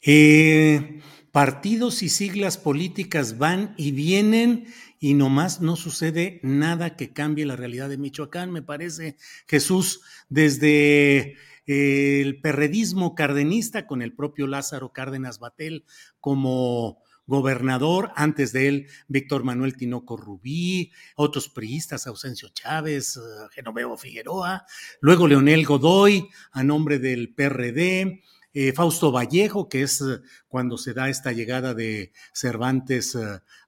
Eh, 0.00 1.00
partidos 1.32 2.02
y 2.02 2.10
siglas 2.10 2.58
políticas 2.58 3.38
van 3.38 3.74
y 3.76 3.90
vienen 3.92 4.66
y 5.00 5.14
nomás 5.14 5.60
no 5.60 5.76
sucede 5.76 6.40
nada 6.42 6.96
que 6.96 7.12
cambie 7.12 7.46
la 7.46 7.56
realidad 7.56 7.88
de 7.88 7.98
Michoacán, 7.98 8.52
me 8.52 8.62
parece, 8.62 9.16
Jesús, 9.46 10.02
desde 10.28 11.36
eh, 11.66 12.20
el 12.20 12.40
perredismo 12.40 13.14
cardenista 13.14 13.86
con 13.86 14.02
el 14.02 14.14
propio 14.14 14.46
Lázaro 14.46 14.92
Cárdenas 14.92 15.38
Batel 15.38 15.84
como 16.20 17.02
gobernador, 17.26 18.12
antes 18.16 18.52
de 18.52 18.68
él 18.68 18.86
Víctor 19.08 19.44
Manuel 19.44 19.76
Tinoco 19.76 20.16
Rubí, 20.16 20.92
otros 21.16 21.48
priistas, 21.48 22.06
Ausencio 22.06 22.48
Chávez, 22.50 23.16
eh, 23.16 23.20
Genoveo 23.52 23.96
Figueroa, 23.96 24.66
luego 25.00 25.26
Leonel 25.26 25.64
Godoy 25.64 26.28
a 26.52 26.62
nombre 26.62 26.98
del 26.98 27.34
PRD, 27.34 28.22
eh, 28.52 28.72
Fausto 28.72 29.10
Vallejo, 29.10 29.68
que 29.68 29.82
es 29.82 30.00
eh, 30.00 30.20
cuando 30.48 30.76
se 30.76 30.92
da 30.92 31.08
esta 31.08 31.32
llegada 31.32 31.74
de 31.74 32.12
Cervantes, 32.32 33.16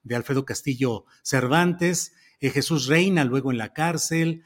de 0.03 0.17
Alfredo 0.17 0.45
Castillo 0.45 1.07
Cervantes, 1.23 2.13
Jesús 2.41 2.87
Reina 2.87 3.25
luego 3.25 3.51
en 3.51 3.59
la 3.59 3.73
cárcel, 3.73 4.45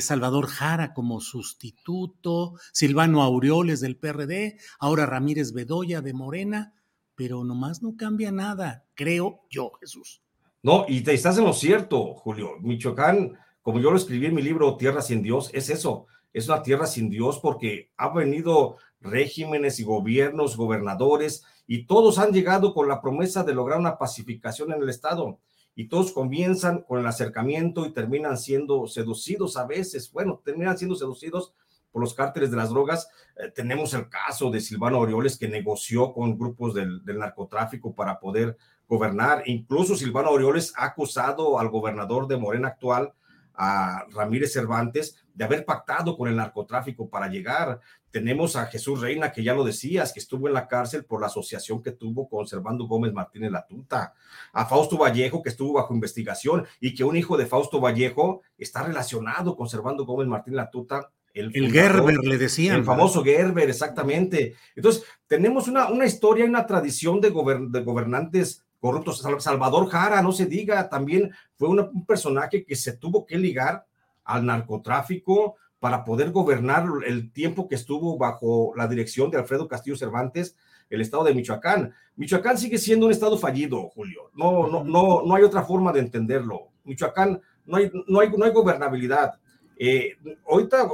Salvador 0.00 0.46
Jara 0.46 0.92
como 0.92 1.22
sustituto, 1.22 2.56
Silvano 2.72 3.22
Aureoles 3.22 3.80
del 3.80 3.96
PRD, 3.96 4.58
ahora 4.78 5.06
Ramírez 5.06 5.52
Bedoya 5.52 6.02
de 6.02 6.12
Morena, 6.12 6.74
pero 7.20 7.44
nomás 7.44 7.82
no 7.82 7.98
cambia 7.98 8.32
nada, 8.32 8.86
creo 8.94 9.42
yo, 9.50 9.72
Jesús. 9.78 10.22
No, 10.62 10.86
y 10.88 11.02
te 11.02 11.12
estás 11.12 11.36
en 11.36 11.44
lo 11.44 11.52
cierto, 11.52 12.14
Julio. 12.14 12.52
Michoacán, 12.62 13.38
como 13.60 13.78
yo 13.78 13.90
lo 13.90 13.98
escribí 13.98 14.24
en 14.24 14.34
mi 14.34 14.40
libro 14.40 14.78
Tierra 14.78 15.02
sin 15.02 15.22
Dios, 15.22 15.50
es 15.52 15.68
eso, 15.68 16.06
es 16.32 16.48
una 16.48 16.62
tierra 16.62 16.86
sin 16.86 17.10
Dios 17.10 17.38
porque 17.38 17.90
ha 17.98 18.08
venido 18.08 18.78
regímenes 19.02 19.78
y 19.80 19.84
gobiernos, 19.84 20.56
gobernadores, 20.56 21.44
y 21.66 21.84
todos 21.84 22.18
han 22.18 22.32
llegado 22.32 22.72
con 22.72 22.88
la 22.88 23.02
promesa 23.02 23.44
de 23.44 23.52
lograr 23.52 23.80
una 23.80 23.98
pacificación 23.98 24.72
en 24.72 24.80
el 24.80 24.88
Estado. 24.88 25.40
Y 25.74 25.88
todos 25.88 26.12
comienzan 26.12 26.84
con 26.84 27.00
el 27.00 27.06
acercamiento 27.06 27.84
y 27.84 27.92
terminan 27.92 28.38
siendo 28.38 28.86
seducidos 28.86 29.58
a 29.58 29.66
veces. 29.66 30.10
Bueno, 30.10 30.40
terminan 30.42 30.78
siendo 30.78 30.96
seducidos 30.96 31.52
por 31.90 32.02
los 32.02 32.14
cárteles 32.14 32.50
de 32.50 32.56
las 32.56 32.70
drogas. 32.70 33.08
Eh, 33.36 33.50
tenemos 33.54 33.94
el 33.94 34.08
caso 34.08 34.50
de 34.50 34.60
Silvano 34.60 34.98
Orioles 34.98 35.38
que 35.38 35.48
negoció 35.48 36.12
con 36.12 36.38
grupos 36.38 36.74
del, 36.74 37.04
del, 37.04 37.18
narcotráfico 37.18 37.94
para 37.94 38.18
poder 38.18 38.56
gobernar. 38.88 39.42
Incluso 39.46 39.96
Silvano 39.96 40.30
Orioles 40.30 40.72
ha 40.76 40.86
acusado 40.86 41.58
al 41.58 41.68
gobernador 41.68 42.26
de 42.26 42.36
Morena 42.36 42.68
actual, 42.68 43.12
a 43.54 44.06
Ramírez 44.12 44.52
Cervantes, 44.52 45.22
de 45.34 45.44
haber 45.44 45.64
pactado 45.64 46.16
con 46.16 46.28
el 46.28 46.36
narcotráfico 46.36 47.08
para 47.08 47.28
llegar. 47.28 47.80
Tenemos 48.10 48.56
a 48.56 48.66
Jesús 48.66 49.00
Reina, 49.00 49.32
que 49.32 49.44
ya 49.44 49.54
lo 49.54 49.64
decías, 49.64 50.12
que 50.12 50.20
estuvo 50.20 50.48
en 50.48 50.54
la 50.54 50.66
cárcel 50.66 51.04
por 51.04 51.20
la 51.20 51.28
asociación 51.28 51.82
que 51.82 51.92
tuvo 51.92 52.28
con 52.28 52.46
Servando 52.46 52.86
Gómez 52.86 53.12
Martínez 53.12 53.52
Latuta. 53.52 54.14
A 54.52 54.66
Fausto 54.66 54.98
Vallejo, 54.98 55.42
que 55.42 55.50
estuvo 55.50 55.74
bajo 55.74 55.94
investigación 55.94 56.66
y 56.80 56.94
que 56.94 57.04
un 57.04 57.16
hijo 57.16 57.36
de 57.36 57.46
Fausto 57.46 57.80
Vallejo 57.80 58.42
está 58.58 58.82
relacionado 58.82 59.56
con 59.56 59.68
Servando 59.68 60.04
Gómez 60.04 60.26
Martínez 60.26 60.56
Latuta. 60.56 61.10
El, 61.32 61.50
el 61.54 61.72
Gerber, 61.72 62.18
le 62.18 62.38
decían. 62.38 62.76
El 62.76 62.84
famoso 62.84 63.22
Gerber, 63.22 63.68
exactamente. 63.68 64.54
Entonces, 64.74 65.04
tenemos 65.26 65.68
una, 65.68 65.88
una 65.88 66.06
historia 66.06 66.44
y 66.44 66.48
una 66.48 66.66
tradición 66.66 67.20
de, 67.20 67.30
de 67.30 67.80
gobernantes 67.82 68.64
corruptos. 68.80 69.22
Salvador 69.38 69.88
Jara, 69.88 70.22
no 70.22 70.32
se 70.32 70.46
diga, 70.46 70.88
también 70.88 71.30
fue 71.56 71.68
un 71.68 72.04
personaje 72.06 72.64
que 72.64 72.74
se 72.74 72.94
tuvo 72.94 73.26
que 73.26 73.38
ligar 73.38 73.86
al 74.24 74.46
narcotráfico 74.46 75.56
para 75.78 76.04
poder 76.04 76.30
gobernar 76.30 76.86
el 77.06 77.32
tiempo 77.32 77.68
que 77.68 77.74
estuvo 77.74 78.18
bajo 78.18 78.72
la 78.76 78.86
dirección 78.86 79.30
de 79.30 79.38
Alfredo 79.38 79.68
Castillo 79.68 79.96
Cervantes, 79.96 80.56
el 80.90 81.00
estado 81.00 81.24
de 81.24 81.34
Michoacán. 81.34 81.94
Michoacán 82.16 82.58
sigue 82.58 82.78
siendo 82.78 83.06
un 83.06 83.12
estado 83.12 83.38
fallido, 83.38 83.88
Julio. 83.90 84.30
No, 84.34 84.66
no, 84.66 84.84
no, 84.84 85.22
no 85.24 85.34
hay 85.34 85.42
otra 85.42 85.62
forma 85.62 85.92
de 85.92 86.00
entenderlo. 86.00 86.68
Michoacán 86.84 87.40
no 87.64 87.76
hay, 87.76 87.90
no 88.08 88.20
hay, 88.20 88.30
no 88.30 88.44
hay 88.44 88.52
gobernabilidad. 88.52 89.38
Eh, 89.82 90.18
ahorita 90.46 90.88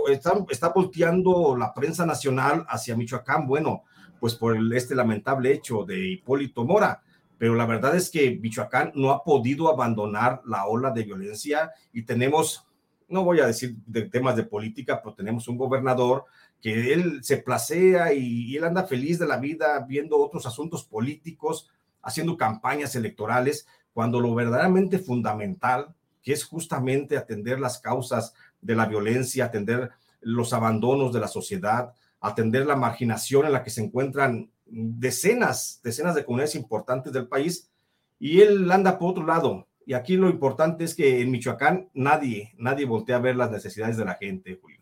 está, 0.49 0.69
volteando 0.69 1.57
la 1.57 1.75
prensa 1.75 2.07
nacional 2.07 2.65
hacia 2.69 2.95
Michoacán, 2.97 3.49
bueno, 3.49 3.83
pues 4.21 4.37
por 4.37 4.57
este 4.75 4.95
lamentable 4.95 5.53
hecho 5.53 5.85
de 5.85 6.13
Hipólito 6.13 6.65
Mora 6.65 7.03
pero 7.39 7.55
la 7.55 7.67
verdad 7.67 7.95
es 7.95 8.11
que 8.11 8.39
Michoacán 8.41 8.93
no 8.95 9.11
ha 9.11 9.23
podido 9.23 9.71
abandonar 9.71 10.41
la 10.47 10.67
ola 10.67 10.91
de 10.91 11.03
violencia 11.03 11.71
y 11.93 12.03
tenemos 12.03 12.67
no 13.09 13.23
voy 13.23 13.39
a 13.39 13.47
decir 13.47 13.77
de 13.87 14.03
temas 14.03 14.35
de 14.35 14.43
política, 14.43 15.01
pero 15.01 15.15
tenemos 15.15 15.47
un 15.47 15.57
gobernador 15.57 16.25
que 16.61 16.93
él 16.93 17.23
se 17.23 17.37
placea 17.37 18.13
y, 18.13 18.57
él 18.57 18.65
anda 18.65 18.85
feliz 18.85 19.19
de 19.21 19.29
la 19.29 19.37
vida 19.37 19.79
viendo 19.87 20.19
otros 20.19 20.45
asuntos 20.45 20.83
políticos, 20.85 21.71
haciendo 22.03 22.37
campañas 22.37 22.97
electorales, 22.97 23.69
cuando 23.93 24.19
lo 24.19 24.35
verdaderamente 24.35 24.99
fundamental, 24.99 25.95
que 26.21 26.33
es 26.33 26.45
justamente 26.45 27.17
atender 27.17 27.61
las 27.61 27.79
causas 27.79 28.35
de 28.67 28.77
la 28.77 28.87
violencia, 28.87 29.47
atender 29.47 29.91
los 30.21 30.53
abandonos 30.53 31.13
de 31.13 31.21
la 31.21 31.29
sociedad, 31.29 31.93
atender 32.21 32.67
la 32.67 32.77
marginación 32.77 33.47
en 33.47 33.53
la 33.53 33.63
que 33.63 33.71
se 33.71 33.83
encuentran 33.83 34.51
decenas, 34.67 35.81
decenas 35.83 36.15
de 36.15 36.25
comunidades 36.25 36.57
importantes 36.57 37.13
del 37.13 37.29
país, 37.29 37.71
y 38.19 38.41
él 38.41 38.71
anda 38.71 38.99
por 38.99 39.11
otro 39.11 39.25
lado, 39.25 39.67
y 39.87 39.95
aquí 39.95 40.17
lo 40.17 40.29
importante 40.29 40.85
es 40.85 40.95
que 40.95 41.21
en 41.21 41.31
Michoacán 41.31 41.89
nadie, 41.95 42.53
nadie 42.59 42.87
voltea 42.87 43.17
a 43.17 43.21
ver 43.21 43.37
las 43.37 43.53
necesidades 43.53 43.97
de 43.97 44.05
la 44.05 44.15
gente, 44.15 44.59
Julio. 44.61 44.81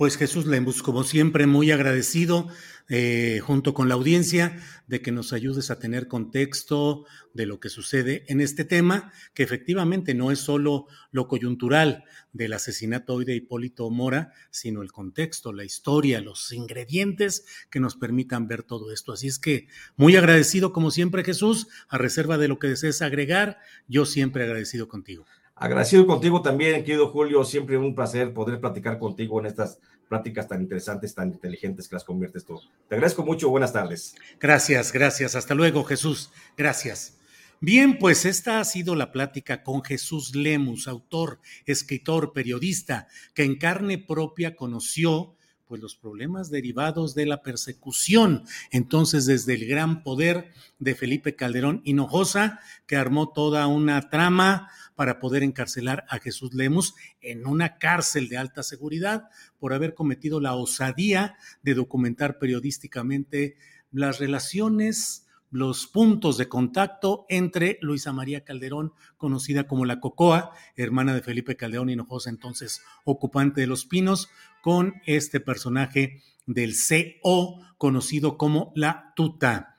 Pues 0.00 0.16
Jesús 0.16 0.46
Lembus, 0.46 0.82
como 0.82 1.04
siempre, 1.04 1.46
muy 1.46 1.70
agradecido 1.70 2.48
eh, 2.88 3.40
junto 3.42 3.74
con 3.74 3.90
la 3.90 3.96
audiencia 3.96 4.58
de 4.86 5.02
que 5.02 5.12
nos 5.12 5.34
ayudes 5.34 5.70
a 5.70 5.78
tener 5.78 6.08
contexto 6.08 7.04
de 7.34 7.44
lo 7.44 7.60
que 7.60 7.68
sucede 7.68 8.24
en 8.28 8.40
este 8.40 8.64
tema, 8.64 9.12
que 9.34 9.42
efectivamente 9.42 10.14
no 10.14 10.30
es 10.30 10.38
solo 10.38 10.86
lo 11.10 11.28
coyuntural 11.28 12.04
del 12.32 12.54
asesinato 12.54 13.12
hoy 13.12 13.26
de 13.26 13.34
Hipólito 13.34 13.90
Mora, 13.90 14.32
sino 14.50 14.80
el 14.80 14.90
contexto, 14.90 15.52
la 15.52 15.64
historia, 15.64 16.22
los 16.22 16.50
ingredientes 16.50 17.44
que 17.70 17.78
nos 17.78 17.94
permitan 17.94 18.48
ver 18.48 18.62
todo 18.62 18.92
esto. 18.92 19.12
Así 19.12 19.26
es 19.26 19.38
que 19.38 19.68
muy 19.96 20.16
agradecido 20.16 20.72
como 20.72 20.90
siempre 20.90 21.24
Jesús, 21.24 21.68
a 21.90 21.98
reserva 21.98 22.38
de 22.38 22.48
lo 22.48 22.58
que 22.58 22.68
desees 22.68 23.02
agregar, 23.02 23.58
yo 23.86 24.06
siempre 24.06 24.44
agradecido 24.44 24.88
contigo. 24.88 25.26
Agradecido 25.60 26.06
contigo 26.06 26.40
también, 26.40 26.82
querido 26.84 27.08
Julio. 27.08 27.44
Siempre 27.44 27.76
un 27.76 27.94
placer 27.94 28.32
poder 28.32 28.60
platicar 28.60 28.98
contigo 28.98 29.38
en 29.40 29.44
estas 29.44 29.78
pláticas 30.10 30.48
tan 30.48 30.60
interesantes, 30.60 31.14
tan 31.14 31.28
inteligentes 31.28 31.88
que 31.88 31.94
las 31.94 32.02
conviertes 32.02 32.44
tú. 32.44 32.60
Te 32.88 32.96
agradezco 32.96 33.24
mucho. 33.24 33.48
Buenas 33.48 33.72
tardes. 33.72 34.16
Gracias, 34.40 34.92
gracias. 34.92 35.36
Hasta 35.36 35.54
luego, 35.54 35.84
Jesús. 35.84 36.32
Gracias. 36.56 37.16
Bien, 37.60 37.96
pues 37.96 38.24
esta 38.24 38.58
ha 38.58 38.64
sido 38.64 38.96
la 38.96 39.12
plática 39.12 39.62
con 39.62 39.84
Jesús 39.84 40.34
Lemus, 40.34 40.88
autor, 40.88 41.38
escritor, 41.64 42.32
periodista, 42.32 43.06
que 43.34 43.44
en 43.44 43.56
carne 43.56 43.98
propia 43.98 44.56
conoció 44.56 45.36
pues 45.68 45.80
los 45.80 45.94
problemas 45.94 46.50
derivados 46.50 47.14
de 47.14 47.26
la 47.26 47.42
persecución. 47.44 48.44
Entonces, 48.72 49.26
desde 49.26 49.54
el 49.54 49.68
gran 49.68 50.02
poder 50.02 50.50
de 50.80 50.96
Felipe 50.96 51.36
Calderón 51.36 51.82
Hinojosa, 51.84 52.58
que 52.88 52.96
armó 52.96 53.28
toda 53.28 53.68
una 53.68 54.10
trama 54.10 54.68
para 55.00 55.18
poder 55.18 55.42
encarcelar 55.42 56.04
a 56.10 56.18
Jesús 56.18 56.52
Lemus 56.52 56.94
en 57.22 57.46
una 57.46 57.78
cárcel 57.78 58.28
de 58.28 58.36
alta 58.36 58.62
seguridad 58.62 59.30
por 59.58 59.72
haber 59.72 59.94
cometido 59.94 60.40
la 60.40 60.54
osadía 60.54 61.38
de 61.62 61.72
documentar 61.72 62.38
periodísticamente 62.38 63.56
las 63.92 64.18
relaciones 64.18 65.26
los 65.50 65.86
puntos 65.86 66.36
de 66.36 66.50
contacto 66.50 67.24
entre 67.30 67.78
Luisa 67.80 68.12
María 68.12 68.44
Calderón, 68.44 68.92
conocida 69.16 69.66
como 69.66 69.86
la 69.86 70.00
Cocoa, 70.00 70.52
hermana 70.76 71.14
de 71.14 71.22
Felipe 71.22 71.56
Calderón 71.56 71.88
Hinojosa, 71.88 72.28
entonces 72.28 72.82
ocupante 73.04 73.62
de 73.62 73.68
Los 73.68 73.86
Pinos, 73.86 74.28
con 74.60 74.96
este 75.06 75.40
personaje 75.40 76.20
del 76.44 76.74
CO, 76.74 77.58
conocido 77.78 78.36
como 78.36 78.70
la 78.76 79.14
Tuta. 79.16 79.78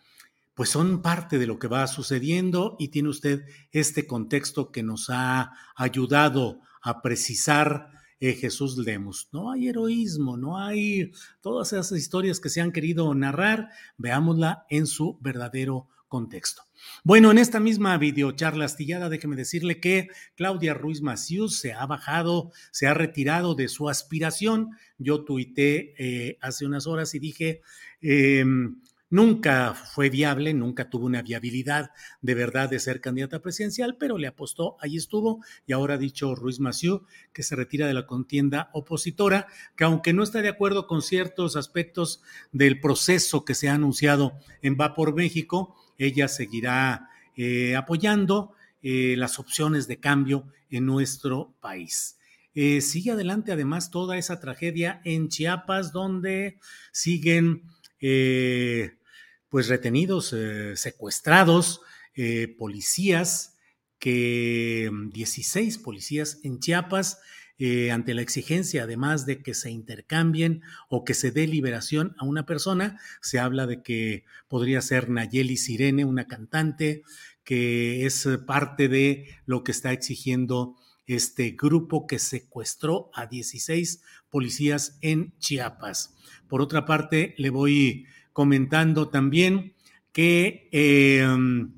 Pues 0.62 0.70
son 0.70 1.02
parte 1.02 1.40
de 1.40 1.48
lo 1.48 1.58
que 1.58 1.68
va 1.68 1.88
sucediendo 1.88 2.76
y 2.78 2.90
tiene 2.90 3.10
usted 3.10 3.46
este 3.72 4.06
contexto 4.06 4.72
que 4.72 4.84
nos 4.84 5.10
ha 5.10 5.54
ayudado 5.76 6.62
a 6.84 7.02
precisar 7.02 7.90
eh, 8.20 8.34
Jesús 8.34 8.78
Lemus. 8.78 9.28
No 9.32 9.52
hay 9.52 9.70
heroísmo, 9.70 10.38
no 10.38 10.60
hay 10.60 11.14
todas 11.42 11.74
esas 11.74 11.94
historias 11.94 12.40
que 12.40 12.50
se 12.50 12.62
han 12.62 12.72
querido 12.72 13.12
narrar, 13.16 13.70
veámosla 13.98 14.68
en 14.70 14.86
su 14.86 15.18
verdadero 15.20 15.88
contexto. 16.08 16.62
Bueno, 17.04 17.32
en 17.32 17.40
esta 17.40 17.60
misma 17.60 17.98
videocharla 17.98 18.66
astillada, 18.66 19.10
déjeme 19.10 19.36
decirle 19.36 19.80
que 19.80 20.10
Claudia 20.36 20.76
Ruiz 20.76 21.02
Maciús 21.02 21.58
se 21.58 21.74
ha 21.74 21.88
bajado, 21.88 22.52
se 22.72 22.86
ha 22.86 22.94
retirado 22.94 23.56
de 23.56 23.68
su 23.68 23.90
aspiración. 23.90 24.78
Yo 25.00 25.24
tuité 25.24 25.96
eh, 25.98 26.38
hace 26.40 26.68
unas 26.68 26.86
horas 26.86 27.16
y 27.16 27.20
dije, 27.20 27.62
em, 28.00 28.76
Nunca 29.12 29.74
fue 29.74 30.10
viable, 30.10 30.54
nunca 30.54 30.90
tuvo 30.90 31.06
una 31.06 31.22
viabilidad 31.22 31.92
de 32.22 32.34
verdad 32.34 32.70
de 32.70 32.80
ser 32.80 33.02
candidata 33.02 33.42
presidencial, 33.42 33.98
pero 34.00 34.18
le 34.18 34.26
apostó, 34.26 34.78
ahí 34.80 34.96
estuvo, 34.96 35.44
y 35.68 35.74
ahora 35.74 35.96
ha 35.96 35.98
dicho 35.98 36.34
Ruiz 36.34 36.62
Massieu 36.62 37.04
que 37.34 37.44
se 37.44 37.58
retira 37.58 37.88
de 37.88 37.94
la 37.94 38.08
contienda 38.08 38.70
opositora, 38.72 39.48
que 39.76 39.84
aunque 39.84 40.14
no 40.14 40.24
está 40.24 40.42
de 40.42 40.48
acuerdo 40.48 40.88
con 40.88 41.02
ciertos 41.02 41.58
aspectos 41.58 42.22
del 42.54 42.80
proceso 42.80 43.44
que 43.44 43.54
se 43.54 43.68
ha 43.68 43.74
anunciado 43.74 44.32
en 44.62 44.78
Va 44.80 44.94
por 44.94 45.14
México, 45.14 45.76
ella 45.98 46.30
seguirá 46.30 47.10
eh, 47.36 47.76
apoyando 47.76 48.54
eh, 48.82 49.16
las 49.18 49.40
opciones 49.40 49.90
de 49.90 50.00
cambio 50.00 50.48
en 50.70 50.86
nuestro 50.86 51.54
país. 51.60 52.18
Eh, 52.56 52.80
sigue 52.80 53.12
adelante 53.12 53.52
además 53.52 53.92
toda 53.92 54.18
esa 54.18 54.40
tragedia 54.40 55.02
en 55.04 55.28
Chiapas, 55.28 55.92
donde 55.92 56.60
siguen 56.94 57.64
pues 59.52 59.68
retenidos, 59.68 60.32
eh, 60.34 60.78
secuestrados, 60.78 61.82
eh, 62.16 62.56
policías, 62.58 63.58
que 64.00 64.90
16 65.12 65.78
mm, 65.78 65.84
policías 65.84 66.40
en 66.44 66.60
Chiapas, 66.60 67.20
eh, 67.60 67.92
ante 67.92 68.14
la 68.14 68.22
exigencia, 68.22 68.84
además 68.84 69.26
de 69.26 69.44
que 69.44 69.54
se 69.54 69.70
intercambien 69.70 70.62
o 70.90 71.04
que 71.04 71.14
se 71.14 71.32
dé 71.32 71.46
liberación 71.48 72.16
a 72.18 72.24
una 72.26 72.46
persona, 72.46 72.98
se 73.22 73.40
habla 73.40 73.68
de 73.68 73.84
que 73.84 74.24
podría 74.48 74.82
ser 74.82 75.10
Nayeli 75.10 75.58
Sirene, 75.58 76.06
una 76.06 76.28
cantante, 76.28 77.04
que 77.44 78.06
es 78.06 78.28
parte 78.48 78.88
de 78.88 79.28
lo 79.46 79.64
que 79.64 79.74
está 79.74 79.92
exigiendo 79.92 80.78
este 81.06 81.52
grupo 81.52 82.08
que 82.08 82.20
secuestró 82.20 83.12
a 83.14 83.26
16 83.26 84.02
policías 84.30 84.98
en 85.02 85.38
Chiapas. 85.40 86.16
Por 86.48 86.62
otra 86.62 86.86
parte, 86.86 87.36
le 87.38 87.50
voy 87.50 88.06
comentando 88.34 89.10
también 89.10 89.74
que 90.12 90.70
em, 90.72 91.74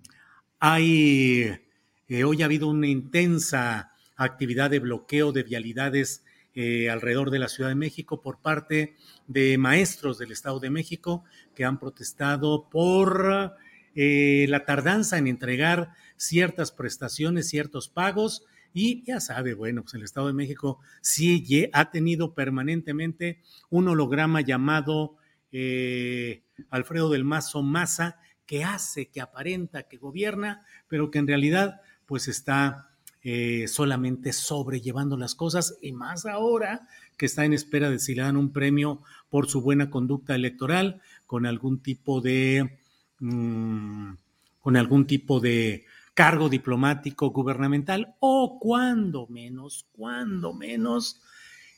hay, 0.60 1.60
eh, 2.08 2.24
hoy 2.24 2.42
ha 2.42 2.46
habido 2.46 2.68
una 2.68 2.88
intensa 2.88 3.92
actividad 4.16 4.70
de 4.70 4.80
bloqueo 4.80 5.32
de 5.32 5.44
vialidades 5.44 6.24
eh, 6.56 6.89
alrededor 6.89 7.32
de 7.32 7.39
la 7.39 7.48
Ciudad 7.48 7.70
de 7.70 7.76
México 7.76 8.22
por 8.22 8.39
parte 8.39 8.96
de 9.28 9.58
maestros 9.58 10.20
del 10.20 10.32
Estado 10.32 10.60
de 10.60 10.70
México 10.70 11.24
que 11.56 11.66
han 11.66 11.80
protestado 11.80 12.70
por 12.70 13.56
eh, 13.96 14.46
la 14.50 14.63
tardanza 14.63 15.18
en 15.18 15.26
entregar 15.26 15.94
ciertas 16.16 16.72
prestaciones, 16.72 17.50
ciertos 17.50 17.89
pagos. 17.89 18.46
Y 18.72 19.04
ya 19.04 19.20
sabe, 19.20 19.56
bueno, 19.56 19.82
pues 19.82 19.96
el 19.96 20.04
Estado 20.04 20.28
de 20.28 20.34
México 20.34 20.80
sí 21.02 21.70
ha 21.74 21.89
tenido 21.89 22.36
permanentemente 22.36 23.42
un 23.72 23.88
holograma 23.88 24.42
llamado 24.42 25.18
eh, 25.52 26.43
Alfredo 26.70 27.10
del 27.10 27.24
Mazo 27.24 27.63
Maza, 27.63 28.18
que 28.46 28.63
hace, 28.63 29.10
que 29.10 29.22
aparenta, 29.22 29.84
que 29.84 29.98
gobierna, 29.98 30.66
pero 30.88 31.12
que 31.12 31.20
en 31.20 31.28
realidad 31.28 31.82
pues 32.06 32.28
está 32.28 32.89
eh, 33.24 33.68
solamente 33.70 34.34
sobrellevando 34.34 35.16
las 35.16 35.34
cosas 35.34 35.78
y 35.82 35.94
más 35.94 36.26
ahora 36.26 36.88
que 37.18 37.26
está 37.26 37.46
en 37.46 37.54
espera 37.54 37.89
de 37.89 38.00
si 38.00 38.16
le 38.16 38.22
dan 38.22 38.36
un 38.36 38.52
premio 38.52 39.02
por 39.30 39.48
su 39.48 39.62
buena 39.62 39.89
conducta 39.89 40.36
electoral 40.36 41.02
con 41.26 41.46
algún 41.46 41.80
tipo 41.80 42.20
de 42.20 42.80
mm, 43.20 44.13
con 44.60 44.76
algún 44.76 45.08
tipo 45.08 45.39
de 45.39 45.86
cargo 46.13 46.50
diplomático 46.50 47.30
gubernamental 47.32 48.16
o 48.20 48.60
cuando 48.60 49.28
menos, 49.28 49.88
cuando 49.94 50.54
menos 50.54 51.22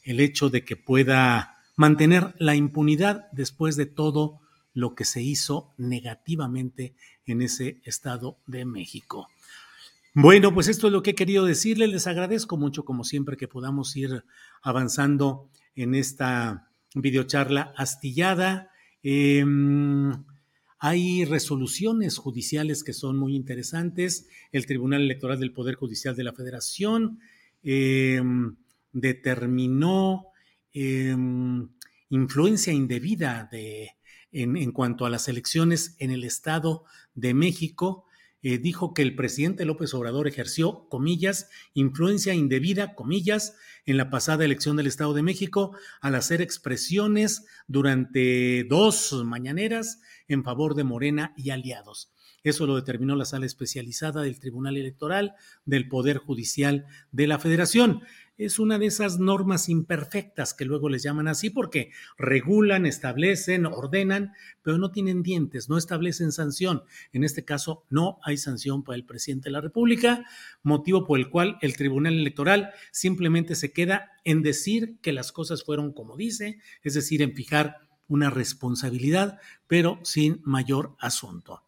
el 0.03 0.19
hecho 0.19 0.49
de 0.49 0.65
que 0.65 0.75
pueda 0.75 1.57
mantener 1.75 2.33
la 2.38 2.55
impunidad 2.55 3.27
después 3.31 3.75
de 3.75 3.85
todo 3.85 4.41
lo 4.75 4.93
que 4.93 5.05
se 5.05 5.23
hizo 5.23 5.73
negativamente 5.77 6.93
en 7.25 7.41
ese 7.41 7.81
Estado 7.83 8.38
de 8.45 8.65
México. 8.65 9.27
Bueno, 10.13 10.53
pues 10.53 10.67
esto 10.67 10.85
es 10.85 10.93
lo 10.93 11.01
que 11.01 11.11
he 11.11 11.15
querido 11.15 11.45
decirles. 11.45 11.89
Les 11.89 12.05
agradezco 12.05 12.55
mucho, 12.55 12.85
como 12.85 13.03
siempre, 13.03 13.35
que 13.35 13.47
podamos 13.47 13.95
ir 13.97 14.23
avanzando 14.61 15.49
en 15.75 15.95
esta 15.95 16.69
videocharla 16.93 17.73
astillada. 17.75 18.69
Em, 19.01 20.13
hay 20.77 21.25
resoluciones 21.25 22.19
judiciales 22.19 22.83
que 22.83 22.93
son 22.93 23.17
muy 23.17 23.35
interesantes. 23.35 24.27
El 24.51 24.67
Tribunal 24.67 25.01
Electoral 25.01 25.39
del 25.39 25.51
Poder 25.51 25.73
Judicial 25.73 26.15
de 26.15 26.23
la 26.23 26.33
Federación 26.33 27.19
em, 27.63 28.55
determinó 28.93 30.27
Em, 30.77 31.69
influencia 32.09 32.73
indebida 32.73 33.47
de, 33.49 33.94
en, 34.35 34.71
cuanto 34.71 35.05
a 35.05 35.09
las 35.09 35.27
elecciones 35.27 35.95
en 35.99 36.11
el 36.11 36.23
Estado 36.23 36.83
de 37.13 37.33
México. 37.33 38.05
Eh, 38.41 38.59
dijo 38.59 38.93
que 38.93 39.01
el 39.01 39.15
presidente 39.15 39.65
López 39.65 39.93
Obrador 39.93 40.27
ejerció, 40.27 40.87
comillas, 40.89 41.49
influencia 41.73 42.33
indebida, 42.33 42.93
comillas, 42.93 43.55
en 43.85 43.97
la 43.97 44.09
pasada 44.09 44.45
elección 44.45 44.75
del 44.75 44.87
Estado 44.87 45.13
de 45.13 45.23
México 45.23 45.75
al 46.01 46.15
hacer 46.15 46.41
expresiones 46.41 47.45
durante 47.67 48.63
dos 48.65 49.13
mañaneras 49.25 50.01
en 50.27 50.43
favor 50.43 50.75
de 50.75 50.83
Morena 50.83 51.33
y 51.37 51.51
aliados. 51.51 52.11
Eso 52.45 52.65
lo 52.65 52.77
determinó 52.77 53.15
la 53.15 53.25
sala 53.25 53.45
especializada 53.45 54.21
del 54.21 54.39
Tribunal 54.39 54.77
Electoral 54.77 55.34
del 55.65 55.89
Poder 55.89 56.17
Judicial 56.17 56.86
de 57.12 57.27
la 57.27 57.39
Federación 57.39 58.03
es 58.38 58.60
una 58.60 58.77
de 58.77 58.88
esas 58.88 59.17
normas 59.17 59.69
imperfectas 59.69 60.53
que 60.53 60.65
luego 60.65 60.89
les 60.89 61.03
llaman 61.03 61.27
así 61.27 61.49
porque 61.49 61.91
regulan, 62.17 62.86
establecen, 62.86 63.65
ordenan, 63.65 64.34
pero 64.62 64.77
no 64.77 64.91
tienen 64.91 65.23
dientes, 65.23 65.69
no 65.69 65.77
establecen 65.77 66.31
sanción. 66.31 66.84
En 67.13 67.23
este 67.23 67.45
caso, 67.45 67.86
no 67.89 68.19
hay 68.23 68.38
sanción 68.38 68.84
para 68.84 68.97
el 68.97 69.05
presidente 69.05 69.45
de 69.45 69.53
la 69.53 69.62
República, 69.62 70.25
motivo 70.63 71.05
por 71.05 71.19
el 71.19 71.29
cual 71.29 71.58
el 71.62 71.77
Tribunal 71.77 72.13
Electoral 72.13 72.71
simplemente 72.91 73.55
se 73.55 73.71
queda 73.71 74.12
en 74.23 74.41
decir 74.41 74.97
que 75.01 75.13
las 75.13 75.31
cosas 75.31 75.63
fueron 75.63 75.93
como 75.93 76.17
dice, 76.17 76.60
es 76.84 76.93
decir, 76.93 77.21
en 77.21 77.34
fijar 77.34 77.77
una 78.08 78.29
responsabilidad, 78.29 79.39
pero 79.67 79.99
sin 80.03 80.41
mayor 80.43 80.95
asunto. 80.99 81.63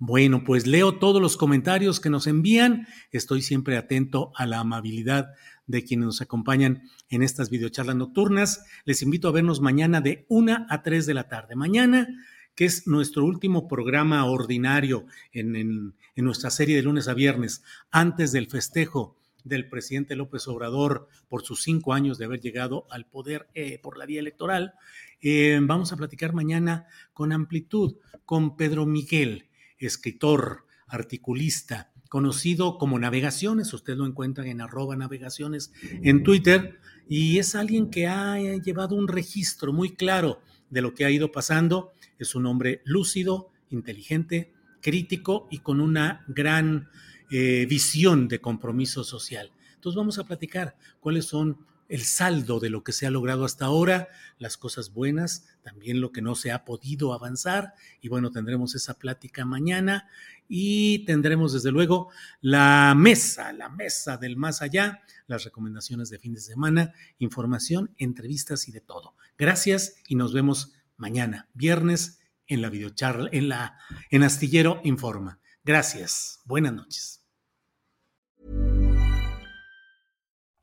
Bueno, 0.00 0.44
pues 0.44 0.68
leo 0.68 0.98
todos 0.98 1.20
los 1.20 1.36
comentarios 1.36 1.98
que 1.98 2.08
nos 2.08 2.28
envían. 2.28 2.86
Estoy 3.10 3.42
siempre 3.42 3.76
atento 3.76 4.30
a 4.36 4.46
la 4.46 4.60
amabilidad 4.60 5.34
de 5.66 5.82
quienes 5.82 6.06
nos 6.06 6.20
acompañan 6.20 6.82
en 7.08 7.24
estas 7.24 7.50
videocharlas 7.50 7.96
nocturnas. 7.96 8.64
Les 8.84 9.02
invito 9.02 9.26
a 9.26 9.32
vernos 9.32 9.60
mañana 9.60 10.00
de 10.00 10.24
1 10.28 10.66
a 10.68 10.82
3 10.82 11.04
de 11.04 11.14
la 11.14 11.28
tarde. 11.28 11.56
Mañana, 11.56 12.06
que 12.54 12.64
es 12.64 12.86
nuestro 12.86 13.24
último 13.24 13.66
programa 13.66 14.24
ordinario 14.24 15.06
en, 15.32 15.94
nuestra 16.14 16.50
serie 16.50 16.76
de 16.76 16.82
lunes 16.82 17.08
a 17.08 17.14
viernes, 17.14 17.64
antes 17.90 18.30
del 18.30 18.48
festejo 18.48 19.16
del 19.42 19.68
presidente 19.68 20.14
López 20.14 20.46
Obrador 20.46 21.08
por 21.28 21.42
sus 21.42 21.62
cinco 21.62 21.92
años 21.92 22.18
de 22.18 22.26
haber 22.26 22.40
llegado 22.40 22.86
al 22.90 23.06
poder 23.06 23.48
eh, 23.54 23.80
por 23.80 23.98
la 23.98 24.06
vía 24.06 24.20
electoral. 24.20 24.74
Eh, 25.20 25.58
vamos 25.60 25.92
a 25.92 25.96
platicar 25.96 26.34
mañana 26.34 26.86
con 27.12 27.32
amplitud 27.32 27.96
con 28.24 28.56
Pedro 28.56 28.86
Miguel, 28.86 29.47
escritor, 29.78 30.64
articulista, 30.86 31.92
conocido 32.08 32.78
como 32.78 32.98
Navegaciones, 32.98 33.72
usted 33.74 33.96
lo 33.96 34.06
encuentra 34.06 34.46
en 34.46 34.60
arroba 34.60 34.96
navegaciones 34.96 35.72
en 36.02 36.22
Twitter, 36.22 36.80
y 37.08 37.38
es 37.38 37.54
alguien 37.54 37.90
que 37.90 38.06
ha 38.06 38.38
llevado 38.38 38.94
un 38.94 39.08
registro 39.08 39.72
muy 39.72 39.94
claro 39.94 40.40
de 40.70 40.82
lo 40.82 40.94
que 40.94 41.04
ha 41.04 41.10
ido 41.10 41.32
pasando. 41.32 41.92
Es 42.18 42.34
un 42.34 42.46
hombre 42.46 42.82
lúcido, 42.84 43.50
inteligente, 43.70 44.52
crítico 44.80 45.48
y 45.50 45.58
con 45.58 45.80
una 45.80 46.24
gran 46.28 46.88
eh, 47.30 47.66
visión 47.68 48.28
de 48.28 48.40
compromiso 48.40 49.04
social. 49.04 49.52
Entonces 49.74 49.96
vamos 49.96 50.18
a 50.18 50.24
platicar 50.24 50.76
cuáles 51.00 51.26
son 51.26 51.58
el 51.88 52.04
saldo 52.04 52.60
de 52.60 52.70
lo 52.70 52.84
que 52.84 52.92
se 52.92 53.06
ha 53.06 53.10
logrado 53.10 53.44
hasta 53.44 53.64
ahora, 53.64 54.08
las 54.38 54.56
cosas 54.56 54.92
buenas, 54.92 55.46
también 55.62 56.00
lo 56.00 56.12
que 56.12 56.22
no 56.22 56.34
se 56.34 56.52
ha 56.52 56.64
podido 56.64 57.12
avanzar. 57.12 57.74
Y 58.00 58.08
bueno, 58.08 58.30
tendremos 58.30 58.74
esa 58.74 58.94
plática 58.98 59.44
mañana 59.44 60.08
y 60.48 61.04
tendremos 61.06 61.52
desde 61.52 61.72
luego 61.72 62.10
la 62.40 62.94
mesa, 62.96 63.52
la 63.52 63.68
mesa 63.68 64.16
del 64.16 64.36
más 64.36 64.62
allá, 64.62 65.02
las 65.26 65.44
recomendaciones 65.44 66.10
de 66.10 66.18
fin 66.18 66.34
de 66.34 66.40
semana, 66.40 66.92
información, 67.18 67.94
entrevistas 67.96 68.68
y 68.68 68.72
de 68.72 68.80
todo. 68.80 69.14
Gracias 69.36 69.96
y 70.06 70.14
nos 70.14 70.32
vemos 70.32 70.74
mañana, 70.96 71.48
viernes, 71.54 72.20
en 72.46 72.62
la 72.62 72.70
videocharla, 72.70 73.28
en 73.32 73.48
la 73.48 73.78
en 74.10 74.22
Astillero 74.22 74.80
Informa. 74.84 75.38
Gracias. 75.64 76.40
Buenas 76.46 76.72
noches. 76.72 77.27